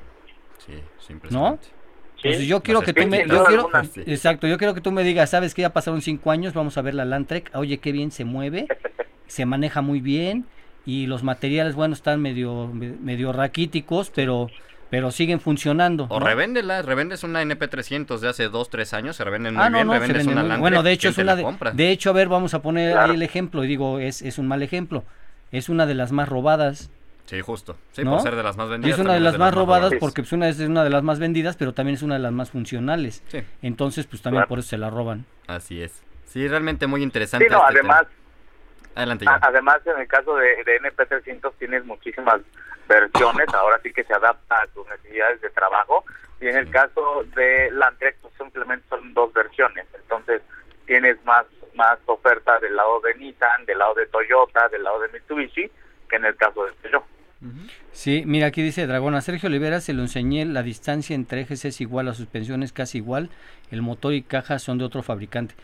[0.67, 1.69] Sí, es impresionante.
[2.17, 3.71] Entonces yo quiero que tú me, yo quiero,
[4.07, 6.83] exacto, yo quiero que tú me digas, sabes que ya pasaron cinco años, vamos a
[6.83, 8.67] ver la Landtrek, oye qué bien se mueve,
[9.27, 10.47] se maneja muy bien
[10.87, 14.49] y los materiales, bueno, están medio, medio raquíticos, pero
[14.89, 16.07] pero siguen funcionando.
[16.11, 19.91] O revéndela, revendes una NP300 de hace dos, tres años, se revenden muy ah, bien,
[19.91, 22.63] revendes una Landtrek, Bueno, de hecho es una de, de, hecho, a ver, vamos a
[22.63, 25.05] poner ahí el ejemplo, y digo, es, es un mal ejemplo,
[25.51, 26.91] es una de las más robadas
[27.27, 27.77] Sí, justo.
[27.93, 28.99] Sí, por ser de las más vendidas.
[28.99, 31.57] es una de las, más, robadas porque pues, una es una de las más vendidas,
[31.57, 33.23] pero también es una de las más funcionales.
[33.29, 33.45] Sí.
[33.63, 35.27] Entonces, pues también por eso se la roban.
[35.49, 36.03] Así es.
[36.25, 37.47] Sí, realmente muy interesante.
[37.47, 38.07] Sí, no, este además,
[38.95, 42.41] Adelante, además, en el caso de, de NP300 tienes muchísimas
[42.89, 46.05] versiones, ahora sí que se adapta a tus necesidades de trabajo.
[46.41, 49.87] Y en el caso de Landtrek, pues simplemente son dos versiones.
[49.95, 50.43] Entonces,
[50.87, 51.45] tienes más
[51.77, 55.71] más oferta del lado de Nissan, del lado de Toyota, del lado de Mitsubishi,
[56.09, 57.05] que en el caso de Peugeot.
[57.93, 61.65] Sí, mira, aquí dice Dragón, a Sergio Olivera se lo enseñé, la distancia entre ejes
[61.65, 63.31] es igual, la suspensión es casi igual,
[63.71, 65.55] el motor y caja son de otro fabricante.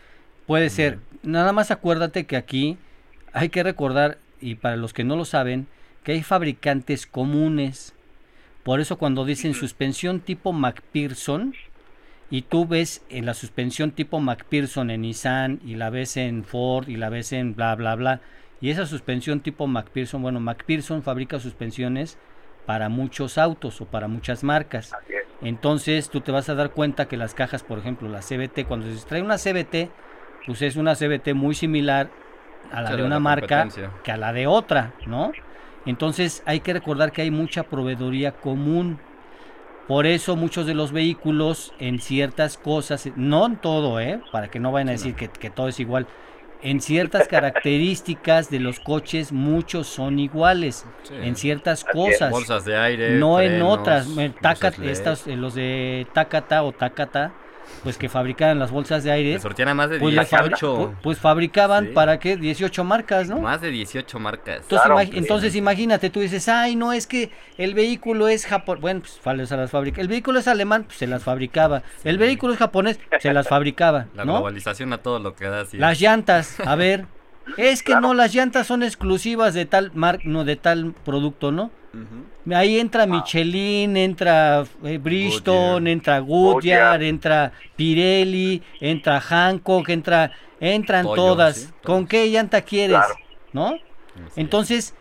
[0.47, 2.77] Puede ser, nada más acuérdate que aquí
[3.31, 5.67] hay que recordar, y para los que no lo saben,
[6.03, 7.93] que hay fabricantes comunes.
[8.63, 11.53] Por eso cuando dicen suspensión tipo McPherson,
[12.29, 16.89] y tú ves en la suspensión tipo McPherson en Nissan, y la ves en Ford,
[16.89, 18.21] y la ves en bla, bla, bla,
[18.63, 22.17] y esa suspensión tipo McPherson, bueno, McPherson fabrica suspensiones
[22.65, 24.93] para muchos autos o para muchas marcas.
[25.41, 28.89] Entonces tú te vas a dar cuenta que las cajas, por ejemplo, la CBT, cuando
[28.89, 29.91] se trae una CBT,
[30.45, 32.09] pues es una CBT muy similar
[32.71, 33.67] a la de una marca
[34.01, 35.33] que a la de otra, ¿no?
[35.85, 38.97] Entonces hay que recordar que hay mucha proveeduría común.
[39.89, 44.21] Por eso muchos de los vehículos en ciertas cosas, no en todo, ¿eh?
[44.31, 46.07] Para que no vayan a decir que, que todo es igual,
[46.63, 50.85] en ciertas características de los coches muchos son iguales.
[51.11, 52.31] En ciertas cosas.
[52.31, 54.07] Bolsas de aire no en otras
[54.83, 57.33] estas eh, los de Takata o Takata
[57.83, 59.39] pues que fabricaban las bolsas de aire.
[59.39, 60.95] sortían más de pues, 18.
[61.01, 63.39] pues fabricaban para qué 18 marcas, ¿no?
[63.39, 64.65] Más de 18 marcas.
[65.13, 69.57] Entonces, imagínate, tú dices, "Ay, no es que el vehículo es japonés, bueno, pues se
[69.57, 70.01] las fabrica.
[70.01, 71.83] El vehículo es alemán, pues se las fabricaba.
[72.03, 75.99] El vehículo es japonés, se las fabricaba, La globalización a todo lo que da Las
[75.99, 77.05] llantas, a ver,
[77.57, 81.71] es que no las llantas son exclusivas de tal mar, no de tal producto, ¿no?
[82.53, 91.73] Ahí entra Michelin, entra eh, Bridgestone, entra Goodyear, entra Pirelli, entra Hancock, entra, entran todas.
[91.83, 92.99] ¿Con qué llanta quieres?
[93.53, 93.77] ¿No?
[94.35, 94.95] Entonces,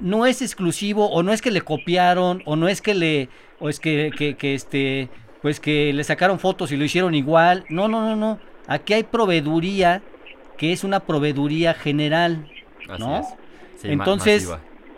[0.00, 3.28] no es exclusivo o no es que le copiaron o no es que le
[3.60, 5.08] o es que, que, este
[5.42, 7.64] pues que le sacaron fotos y lo hicieron igual.
[7.68, 8.38] No, no, no, no.
[8.66, 10.02] Aquí hay proveeduría
[10.56, 12.48] que es una proveeduría general,
[12.98, 13.22] ¿no?
[13.84, 14.50] Entonces,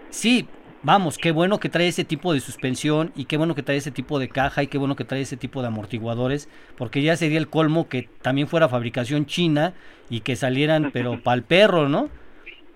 [0.09, 0.49] sí,
[0.83, 3.91] vamos, qué bueno que trae ese tipo de suspensión y qué bueno que trae ese
[3.91, 7.39] tipo de caja y qué bueno que trae ese tipo de amortiguadores, porque ya sería
[7.39, 9.75] el colmo que también fuera fabricación china
[10.09, 12.09] y que salieran, pero para el perro, ¿no?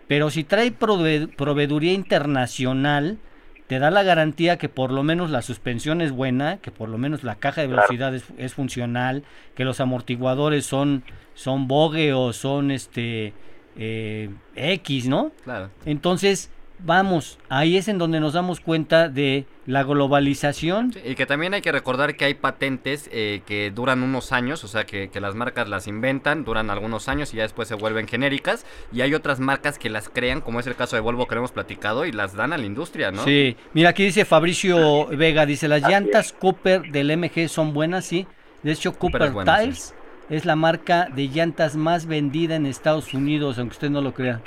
[0.07, 3.19] Pero si trae proveeduría internacional,
[3.67, 6.99] te da la garantía que por lo menos la suspensión es buena, que por lo
[6.99, 12.71] menos la caja de velocidad es, funcional, que los amortiguadores son, son bogue o son
[12.71, 13.33] este
[13.77, 15.33] eh, X, ¿no?
[15.45, 15.71] Claro.
[15.87, 16.51] Entonces,
[16.85, 20.95] vamos, ahí es en donde nos damos cuenta de la globalización.
[21.05, 24.69] y que también hay que recordar que hay patentes eh, que duran unos años, o
[24.69, 28.67] sea, que, las marcas las inventan, duran algunos años y ya después se vuelven genéricas.
[28.93, 31.53] Y hay otras marcas que las crean, como es el caso de Volvo que hemos
[31.53, 33.25] platicado, y las dan a la industria, ¿no?
[33.25, 38.27] Sí, mira, aquí dice Fabricio Vega, dice, las llantas Cooper del MG son buenas, sí.
[38.63, 39.95] De hecho, Cooper, Tires
[40.31, 44.43] es la marca de llantas más vendida en Estados Unidos, aunque usted no lo crea.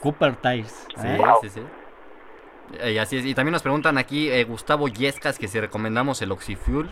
[0.00, 0.86] Cooper Tires.
[0.96, 1.18] Sí, ¿eh?
[1.42, 1.60] sí, sí.
[2.88, 3.26] Y así es.
[3.26, 6.88] Y también nos preguntan aquí eh, Gustavo Yescas que si recomendamos el Oxyfuel.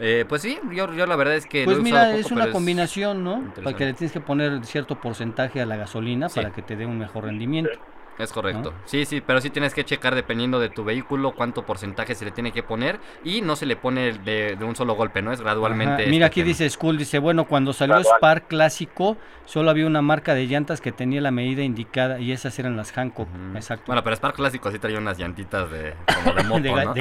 [0.00, 1.64] Eh, pues sí, yo, yo, la verdad es que...
[1.64, 3.52] Pues mira, es una combinación, ¿no?
[3.62, 6.84] Para que le tienes que poner cierto porcentaje a la gasolina para que te dé
[6.84, 7.70] un mejor rendimiento.
[8.18, 8.72] Es correcto.
[8.84, 12.30] Sí, sí, pero sí tienes que checar dependiendo de tu vehículo cuánto porcentaje se le
[12.30, 15.32] tiene que poner y no se le pone de, un solo golpe, ¿no?
[15.32, 16.06] Es gradualmente.
[16.06, 20.46] Mira, aquí dice Skull, dice, bueno, cuando salió Spark clásico, solo había una marca de
[20.46, 23.28] llantas que tenía la medida indicada y esas eran las Hancock.
[23.54, 23.84] Exacto.
[23.86, 26.42] Bueno, pero Spark clásico sí traía unas llantitas de, como de
[26.72, 26.94] moto, ¿no?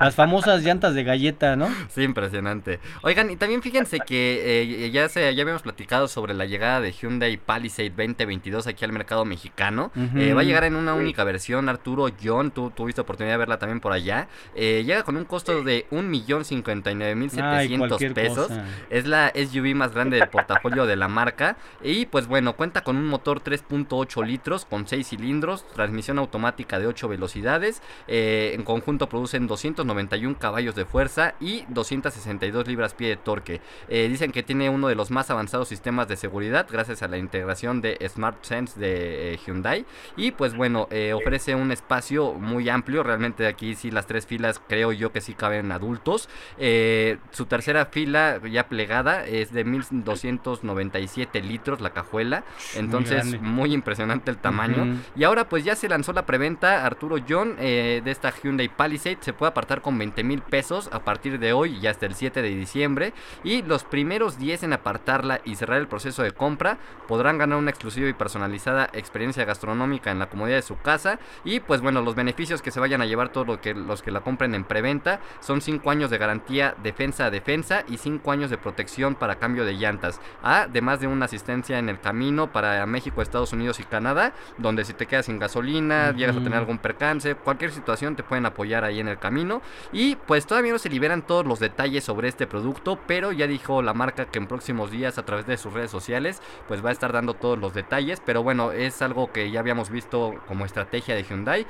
[0.00, 1.68] las famosas llantas de galleta, ¿no?
[1.88, 2.80] Sí, impresionante.
[3.02, 6.92] Oigan, y también fíjense que eh, ya, se, ya habíamos platicado sobre la llegada de
[6.92, 9.92] Hyundai Palisade 2022 aquí al mercado mexicano.
[10.16, 13.80] Eh, a llegar en una única versión, Arturo, John, tú tuviste oportunidad de verla también
[13.80, 14.28] por allá.
[14.54, 18.50] Eh, llega con un costo de 1.059.700 pesos.
[18.90, 21.56] Es la SUV más grande del portafolio de la marca.
[21.82, 26.86] Y pues bueno, cuenta con un motor 3.8 litros con 6 cilindros, transmisión automática de
[26.86, 27.82] 8 velocidades.
[28.06, 33.60] Eh, en conjunto producen 291 caballos de fuerza y 262 libras-pie de torque.
[33.88, 37.18] Eh, dicen que tiene uno de los más avanzados sistemas de seguridad gracias a la
[37.18, 39.84] integración de Smart Sense de Hyundai.
[40.16, 43.02] Y pues bueno, ofrece un espacio muy amplio.
[43.02, 46.28] Realmente aquí sí las tres filas creo yo que sí caben adultos.
[46.58, 52.44] Eh, su tercera fila ya plegada es de 1297 litros la cajuela.
[52.74, 54.98] Entonces muy, impresionante el tamaño.
[55.16, 59.18] Y ahora pues ya se lanzó la preventa Arturo John eh, de esta Hyundai Palisade.
[59.20, 62.42] Se puede apartar con 20 mil pesos a partir de hoy y hasta el 7
[62.42, 63.12] de diciembre.
[63.42, 66.78] Y los primeros 10 en apartarla y cerrar el proceso de compra
[67.08, 71.18] podrán ganar una exclusiva y personalizada experiencia gastronómica en la comodidad de su casa.
[71.44, 74.20] Y pues bueno, los beneficios que se vayan a llevar todos que, los que la
[74.20, 78.58] compren en preventa son 5 años de garantía defensa a defensa y 5 años de
[78.58, 80.20] protección para cambio de llantas.
[80.42, 84.94] Además de una asistencia en el camino para México, Estados Unidos y Canadá, donde si
[84.94, 89.00] te quedas sin gasolina, llegas a tener algún percance, cualquier situación te pueden apoyar ahí
[89.00, 89.62] en el camino.
[89.92, 93.82] Y pues todavía no se liberan todos los detalles sobre este producto, pero ya dijo
[93.82, 96.92] la marca que en próximos días a través de sus redes sociales pues va a
[96.92, 98.20] estar dando todos los detalles.
[98.24, 100.13] Pero bueno, es algo que ya habíamos visto
[100.46, 101.66] como estrategia de Hyundai.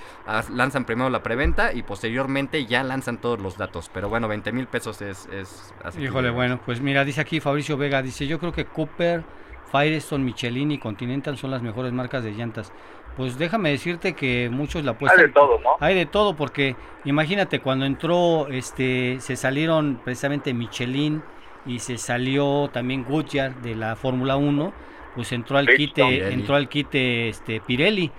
[0.50, 3.90] Lanzan primero la preventa y posteriormente ya lanzan todos los datos.
[3.92, 8.02] Pero bueno, 20 mil pesos es, es Híjole, bueno, pues mira, dice aquí Fabricio Vega,
[8.02, 9.22] dice, yo creo que Cooper,
[9.70, 12.72] Firestone, Michelin y Continental son las mejores marcas de llantas.
[13.16, 15.20] Pues déjame decirte que muchos la apuestan.
[15.20, 15.70] Hay de todo, ¿no?
[15.80, 16.74] Hay de todo porque
[17.04, 21.22] imagínate cuando entró, este, se salieron precisamente Michelin
[21.64, 26.68] y se salió también Goodyear de la Fórmula 1 pues entró al quite, entró al
[26.68, 28.10] quite este Pirelli.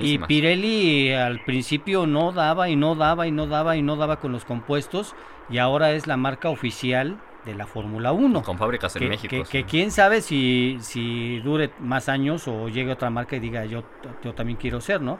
[0.00, 4.16] y Pirelli al principio no daba y no daba y no daba y no daba
[4.16, 5.14] con los compuestos
[5.50, 8.42] y ahora es la marca oficial de la Fórmula 1.
[8.42, 9.44] Con fábricas en México.
[9.50, 13.84] Que, quién sabe si, si dure más años o llegue otra marca y diga yo,
[14.22, 15.18] yo también quiero ser, ¿no?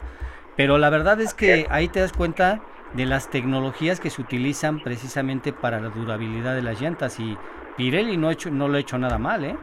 [0.55, 2.61] Pero la verdad es que ahí te das cuenta
[2.93, 7.37] de las tecnologías que se utilizan precisamente para la durabilidad de las llantas y
[7.75, 9.57] Pirelli no, hecho, no lo ha hecho nada mal, ¿eh?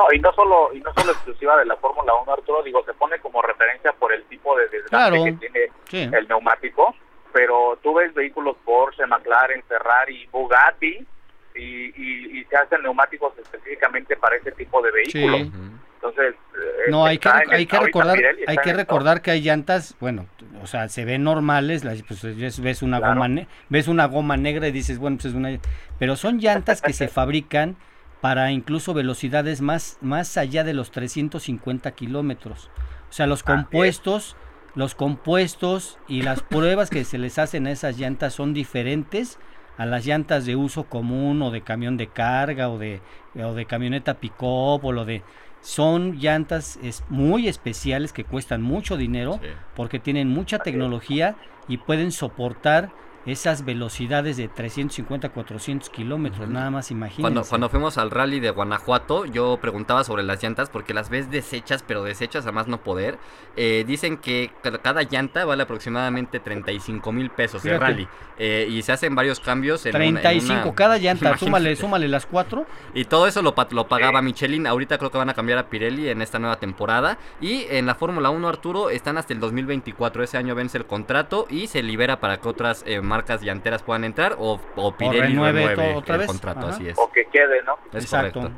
[0.00, 2.94] No, y no solo y no solo exclusiva de la Fórmula 1, Arturo, digo, se
[2.94, 6.94] pone como referencia por el tipo de desgaste que tiene el neumático,
[7.34, 11.06] pero tú ves vehículos Porsche, McLaren, Ferrari, Bugatti
[11.54, 15.48] y, y, se hacen neumáticos específicamente para ese tipo de vehículos.
[15.96, 20.26] Entonces, eh, no, hay que, hay que recordar, hay que recordar que hay llantas, bueno,
[20.62, 22.22] o sea, se ven normales, pues
[22.62, 23.28] ves una goma
[23.68, 25.50] ves una goma negra y dices, bueno, pues es una
[25.98, 27.76] pero son llantas que se fabrican
[28.20, 32.70] para incluso velocidades más, más allá de los 350 kilómetros.
[33.08, 34.36] O sea, los compuestos,
[34.74, 39.38] los compuestos y las pruebas que se les hacen a esas llantas son diferentes
[39.78, 43.00] a las llantas de uso común o de camión de carga o de,
[43.42, 45.22] o de camioneta pick-up o lo de...
[45.62, 49.40] Son llantas es, muy especiales que cuestan mucho dinero
[49.76, 51.36] porque tienen mucha tecnología
[51.68, 52.90] y pueden soportar
[53.26, 57.22] esas velocidades de 350, 400 kilómetros, nada más imagínense.
[57.22, 61.30] Cuando, cuando fuimos al rally de Guanajuato, yo preguntaba sobre las llantas porque las ves
[61.30, 63.18] desechas, pero desechas a más no poder.
[63.56, 64.50] Eh, dicen que
[64.82, 68.08] cada llanta vale aproximadamente 35 mil pesos de rally
[68.38, 69.84] eh, y se hacen varios cambios.
[69.84, 72.66] En 35 cada llanta, súmale, súmale las cuatro.
[72.94, 74.66] Y todo eso lo, lo pagaba Michelin.
[74.66, 77.18] Ahorita creo que van a cambiar a Pirelli en esta nueva temporada.
[77.40, 80.22] Y en la Fórmula 1, Arturo, están hasta el 2024.
[80.22, 84.04] Ese año vence el contrato y se libera para que otras eh, marcas llanteras puedan
[84.04, 86.96] entrar o, o Pirelli renueve, otra el contrato, así es.
[86.96, 87.76] O que quede, ¿no?
[87.92, 88.50] Es Exacto.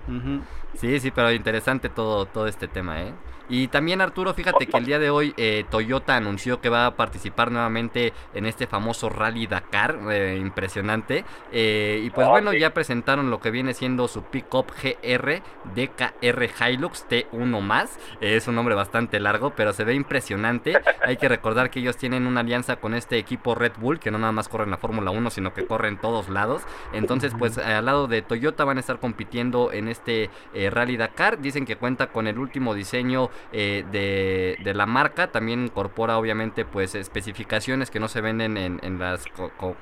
[0.75, 3.13] Sí, sí, pero interesante todo, todo este tema, ¿eh?
[3.53, 6.97] Y también Arturo, fíjate que el día de hoy eh, Toyota anunció que va a
[6.97, 11.27] participar nuevamente en este famoso Rally Dakar, eh, impresionante.
[11.53, 15.43] Eh, y pues bueno, ya presentaron lo que viene siendo su pickup GR
[15.75, 17.99] DKR Hilux T1 más.
[18.23, 20.81] es un nombre bastante largo, pero se ve impresionante.
[21.05, 24.17] Hay que recordar que ellos tienen una alianza con este equipo Red Bull, que no
[24.17, 26.63] nada más corre en la Fórmula 1, sino que corre en todos lados.
[26.95, 31.43] Entonces, pues al lado de Toyota van a estar compitiendo en este Rally Dakar.
[31.43, 35.29] Dicen que cuenta con el último diseño eh, de, la marca.
[35.29, 39.25] También incorpora obviamente pues especificaciones que no se venden en, las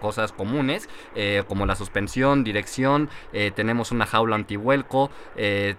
[0.00, 5.11] cosas comunes, eh, como la suspensión, dirección, eh, tenemos una jaula antivuelco,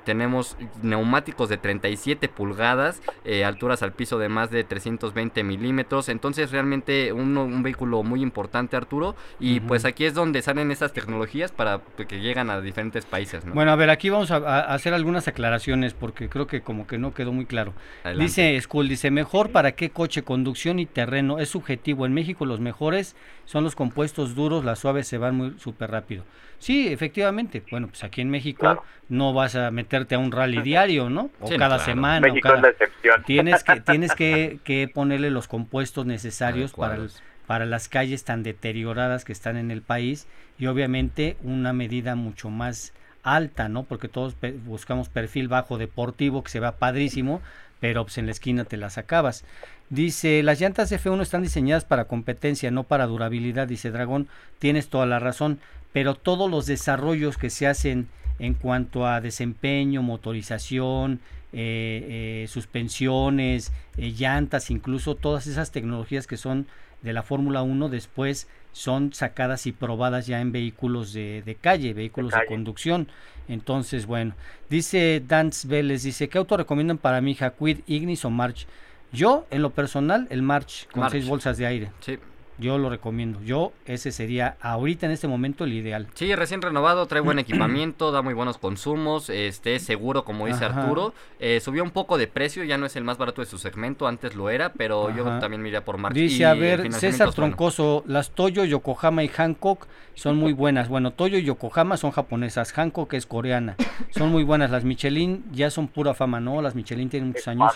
[0.04, 3.02] tenemos neumáticos de 37 pulgadas,
[3.46, 6.10] alturas al piso de más de 320 milímetros.
[6.10, 9.16] Entonces realmente un, un vehículo muy importante Arturo.
[9.40, 13.46] Y pues aquí es donde salen esas tecnologías para que llegan a diferentes países.
[13.46, 13.54] ¿no?
[13.54, 16.98] Bueno, a ver, aquí vamos a, a hacer algunas aclaraciones porque creo que como que
[16.98, 17.61] no quedó muy claro.
[18.04, 18.24] Adelante.
[18.24, 21.40] Dice School, dice, mejor para qué coche, conducción y terreno.
[21.40, 22.06] Es subjetivo.
[22.06, 26.24] En México los mejores son los compuestos duros, las suaves se van muy súper rápido.
[26.60, 27.64] Sí, efectivamente.
[27.72, 28.84] Bueno, pues aquí en México Claro.
[29.10, 31.32] no vas a meterte a un rally diario, ¿no?
[31.40, 31.84] O Sí, cada claro.
[31.84, 32.28] semana.
[32.28, 33.24] o México cada- es la excepción.
[33.26, 37.10] Tienes que, tienes que, que ponerle los compuestos necesarios para, el-
[37.48, 40.28] para las calles tan deterioradas que están en el país
[40.60, 42.94] y obviamente una medida mucho más
[43.24, 43.84] alta, ¿no?
[43.84, 47.42] Porque todos buscamos perfil bajo deportivo que se va padrísimo,
[47.80, 49.44] pero pues en la esquina te las acabas.
[49.90, 54.28] Dice, las llantas F1 están diseñadas para competencia, no para durabilidad, dice Dragón,
[54.60, 55.60] tienes toda la razón,
[55.92, 58.08] pero todos los desarrollos que se hacen
[58.40, 61.20] en cuanto a desempeño, motorización,
[61.54, 66.66] eh, eh, suspensiones, eh, llantas, incluso todas esas tecnologías que son
[67.02, 71.94] de la Fórmula 1 después son sacadas y probadas ya en vehículos de, de calle,
[71.94, 72.48] vehículos de, calle.
[72.48, 73.08] conducción.
[73.48, 74.34] Entonces, bueno,
[74.70, 78.68] dice Dance Vélez, dice, ¿qué auto recomiendan para mi hija, Quid, Ignis o March?
[79.12, 81.12] Yo, en lo personal, el March con March.
[81.12, 81.92] seis bolsas de aire.
[82.00, 82.18] Sí.
[82.62, 83.42] Yo lo recomiendo.
[83.42, 86.08] Yo, ese sería ahorita en este momento el ideal.
[86.14, 90.66] Sí, recién renovado, trae buen equipamiento, da muy buenos consumos, este es seguro, como dice
[90.66, 90.84] Ajá.
[90.84, 91.14] Arturo.
[91.40, 94.08] Eh, subió un poco de precio, ya no es el más barato de su segmento,
[94.08, 96.14] antes lo era, pero yo también me iría por March.
[96.14, 97.34] Dice, Y a ver, César bueno.
[97.34, 100.88] Troncoso, las Toyo, Yokohama y Hancock son muy buenas.
[100.88, 103.76] Bueno, Toyo y Yokohama son japonesas, Hancock es coreana.
[104.12, 104.70] Son muy buenas.
[104.70, 106.62] Las Michelin ya son pura fama, ¿no?
[106.62, 107.74] Las Michelin tienen muchos Es años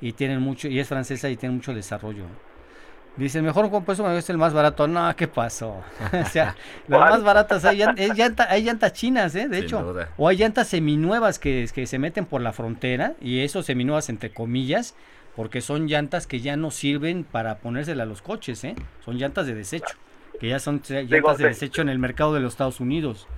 [0.00, 2.24] y, tienen mucho, y es francesa y tiene mucho desarrollo.
[3.16, 4.88] Dice, el mejor compuesto es el más barato.
[4.88, 5.82] No, ¿qué pasó?
[6.12, 6.56] o sea,
[6.88, 9.48] las más baratas hay, llanta- hay llantas chinas, ¿eh?
[9.48, 9.82] De Sin hecho.
[9.82, 10.08] duda.
[10.16, 14.32] O hay llantas seminuevas que, que se meten por la frontera, y eso seminuevas entre
[14.32, 14.94] comillas,
[15.36, 18.74] porque son llantas que ya no sirven para ponérsela a los coches, ¿eh?
[19.04, 19.94] Son llantas de desecho,
[20.40, 23.28] que ya son llantas de desecho en el mercado de los Estados Unidos.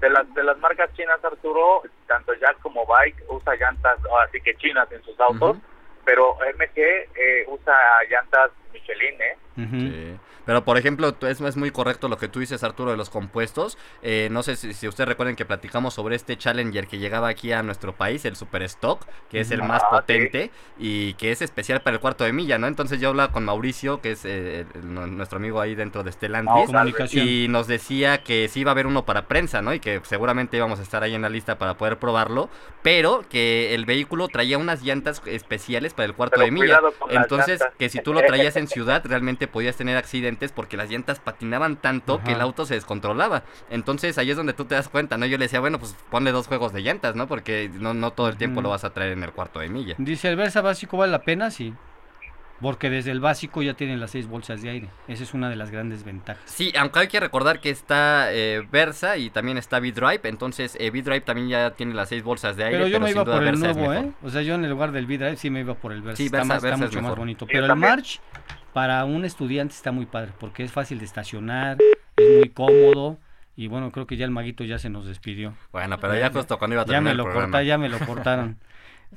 [0.00, 3.98] De las, de las marcas chinas, Arturo, tanto Jack como Bike usa llantas,
[4.28, 5.56] así que chinas en sus autos.
[6.04, 6.78] Pero MG
[7.14, 7.74] eh, usa
[8.10, 9.36] llantas Michelin, ¿eh?
[9.56, 10.18] Sí.
[10.44, 13.78] Pero por ejemplo, es, es muy correcto lo que tú dices, Arturo, de los compuestos.
[14.02, 17.52] Eh, no sé si, si ustedes recuerden que platicamos sobre este Challenger que llegaba aquí
[17.52, 19.96] a nuestro país, el Super Stock, que es el más Ah, sí.
[19.96, 22.66] potente y que es especial para el cuarto de milla, ¿no?
[22.66, 26.66] Entonces yo hablaba con Mauricio, que es eh, el- nuestro amigo ahí dentro de Stellantis.
[26.66, 27.26] Comunicación.
[27.28, 29.72] Y nos decía que sí iba a haber uno para prensa, ¿no?
[29.74, 32.48] Y que seguramente íbamos a estar ahí en la lista para poder probarlo.
[32.82, 36.80] Pero que el vehículo traía unas llantas especiales para el cuarto Pero de milla.
[37.10, 41.20] Entonces, que si tú lo traías en ciudad, realmente podías tener accidentes porque las llantas
[41.20, 43.42] patinaban tanto que el auto se descontrolaba.
[43.70, 45.26] Entonces, ahí es donde tú te das cuenta, ¿no?
[45.26, 47.26] Yo le decía, bueno, pues ponle dos juegos de llantas, ¿no?
[47.26, 49.94] Porque no, no todo el tiempo lo vas a traer en el cuarto de milla.
[49.98, 51.50] Dice, ¿el Versa básico vale la pena?
[51.50, 51.74] Sí.
[52.60, 54.88] Porque desde el básico ya tienen las seis bolsas de aire.
[55.08, 56.44] Esa es una de las grandes ventajas.
[56.46, 60.90] Sí, aunque hay que recordar que está eh, Versa y también está V-Drive, entonces eh,
[60.92, 63.42] V-Drive también ya tiene las seis bolsas de aire, Pero pero, yo me iba por
[63.42, 63.92] el Versa nuevo.
[63.94, 64.12] ¿eh?
[64.22, 66.18] O sea, yo en el lugar del V-Drive sí me iba por el Versa.
[66.18, 67.46] Sí, está Versa- más- está Versa es mucho más bonito.
[67.46, 67.74] Yo Pero el.
[67.76, 68.20] March,
[68.72, 71.78] para un estudiante está muy padre, porque es fácil de estacionar,
[72.16, 73.18] es muy cómodo.
[73.54, 75.54] Y bueno, creo que ya el maguito ya se nos despidió.
[75.72, 77.44] Bueno, pero ya justo cuando iba a Ya terminar me el lo programa.
[77.46, 78.56] corta, ya me lo cortaron.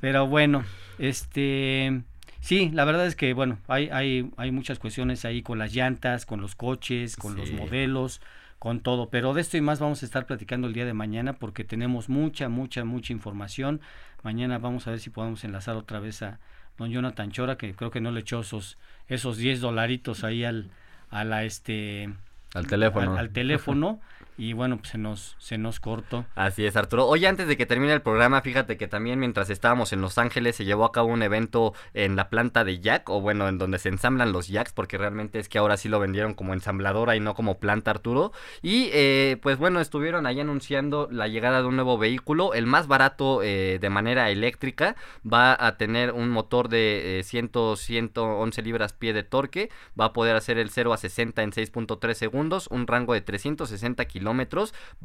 [0.01, 0.63] Pero bueno,
[0.97, 2.01] este
[2.41, 6.25] sí, la verdad es que bueno, hay, hay, hay muchas cuestiones ahí con las llantas,
[6.25, 8.21] con los coches, con los modelos,
[8.59, 9.09] con todo.
[9.09, 12.09] Pero de esto y más vamos a estar platicando el día de mañana porque tenemos
[12.09, 13.79] mucha, mucha, mucha información.
[14.21, 16.39] Mañana vamos a ver si podemos enlazar otra vez a
[16.77, 20.69] don Jonathan Chora, que creo que no le echó esos, esos 10 dolaritos ahí al,
[21.09, 22.09] a la este
[22.53, 23.13] Al teléfono.
[23.13, 23.99] al, al teléfono.
[24.37, 26.25] Y bueno, pues se nos, se nos cortó.
[26.35, 27.07] Así es, Arturo.
[27.07, 30.57] Oye, antes de que termine el programa, fíjate que también mientras estábamos en Los Ángeles
[30.57, 33.79] se llevó a cabo un evento en la planta de Jack, o bueno, en donde
[33.79, 37.21] se ensamblan los Jacks, porque realmente es que ahora sí lo vendieron como ensambladora y
[37.21, 38.33] no como planta, Arturo.
[38.61, 42.87] Y eh, pues bueno, estuvieron ahí anunciando la llegada de un nuevo vehículo, el más
[42.87, 48.91] barato eh, de manera eléctrica, va a tener un motor de eh, 100, 111 libras
[48.91, 49.69] pie de torque,
[49.99, 54.03] va a poder hacer el 0 a 60 en 6.3 segundos, un rango de 360
[54.05, 54.24] kilómetros,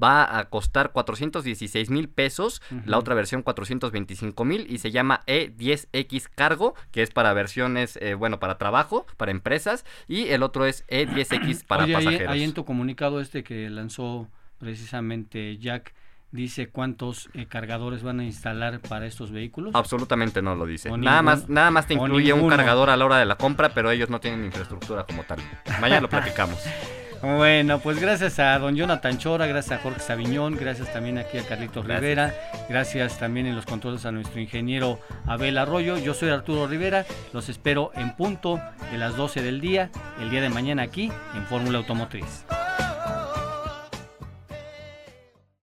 [0.01, 6.29] va a costar 416 mil pesos, la otra versión 425 mil y se llama E10X
[6.35, 10.87] Cargo, que es para versiones, eh, bueno, para trabajo, para empresas, y el otro es
[10.89, 12.33] E10X para Oye, ahí- pasajeros.
[12.33, 15.95] Ahí, en tu comunicado este que lanzó precisamente Jack,
[16.33, 19.75] dice cuántos eh, cargadores van a instalar para estos vehículos.
[19.75, 20.89] Absolutamente no lo dice.
[20.91, 23.71] O Nada más, nada más te incluye un cargador a la hora de la compra,
[23.75, 25.41] pero ellos no tienen infraestructura como tal.
[25.81, 26.59] Mañana lo platicamos.
[27.23, 31.43] Bueno, pues gracias a don Jonathan Chora, gracias a Jorge Sabiñón, gracias también aquí a
[31.43, 32.35] Carlitos Rivera,
[32.66, 35.99] gracias también en los controles a nuestro ingeniero Abel Arroyo.
[35.99, 37.05] Yo soy Arturo Rivera,
[37.35, 38.59] los espero en punto
[38.91, 42.47] de las 12 del día, el día de mañana aquí en Fórmula Automotriz.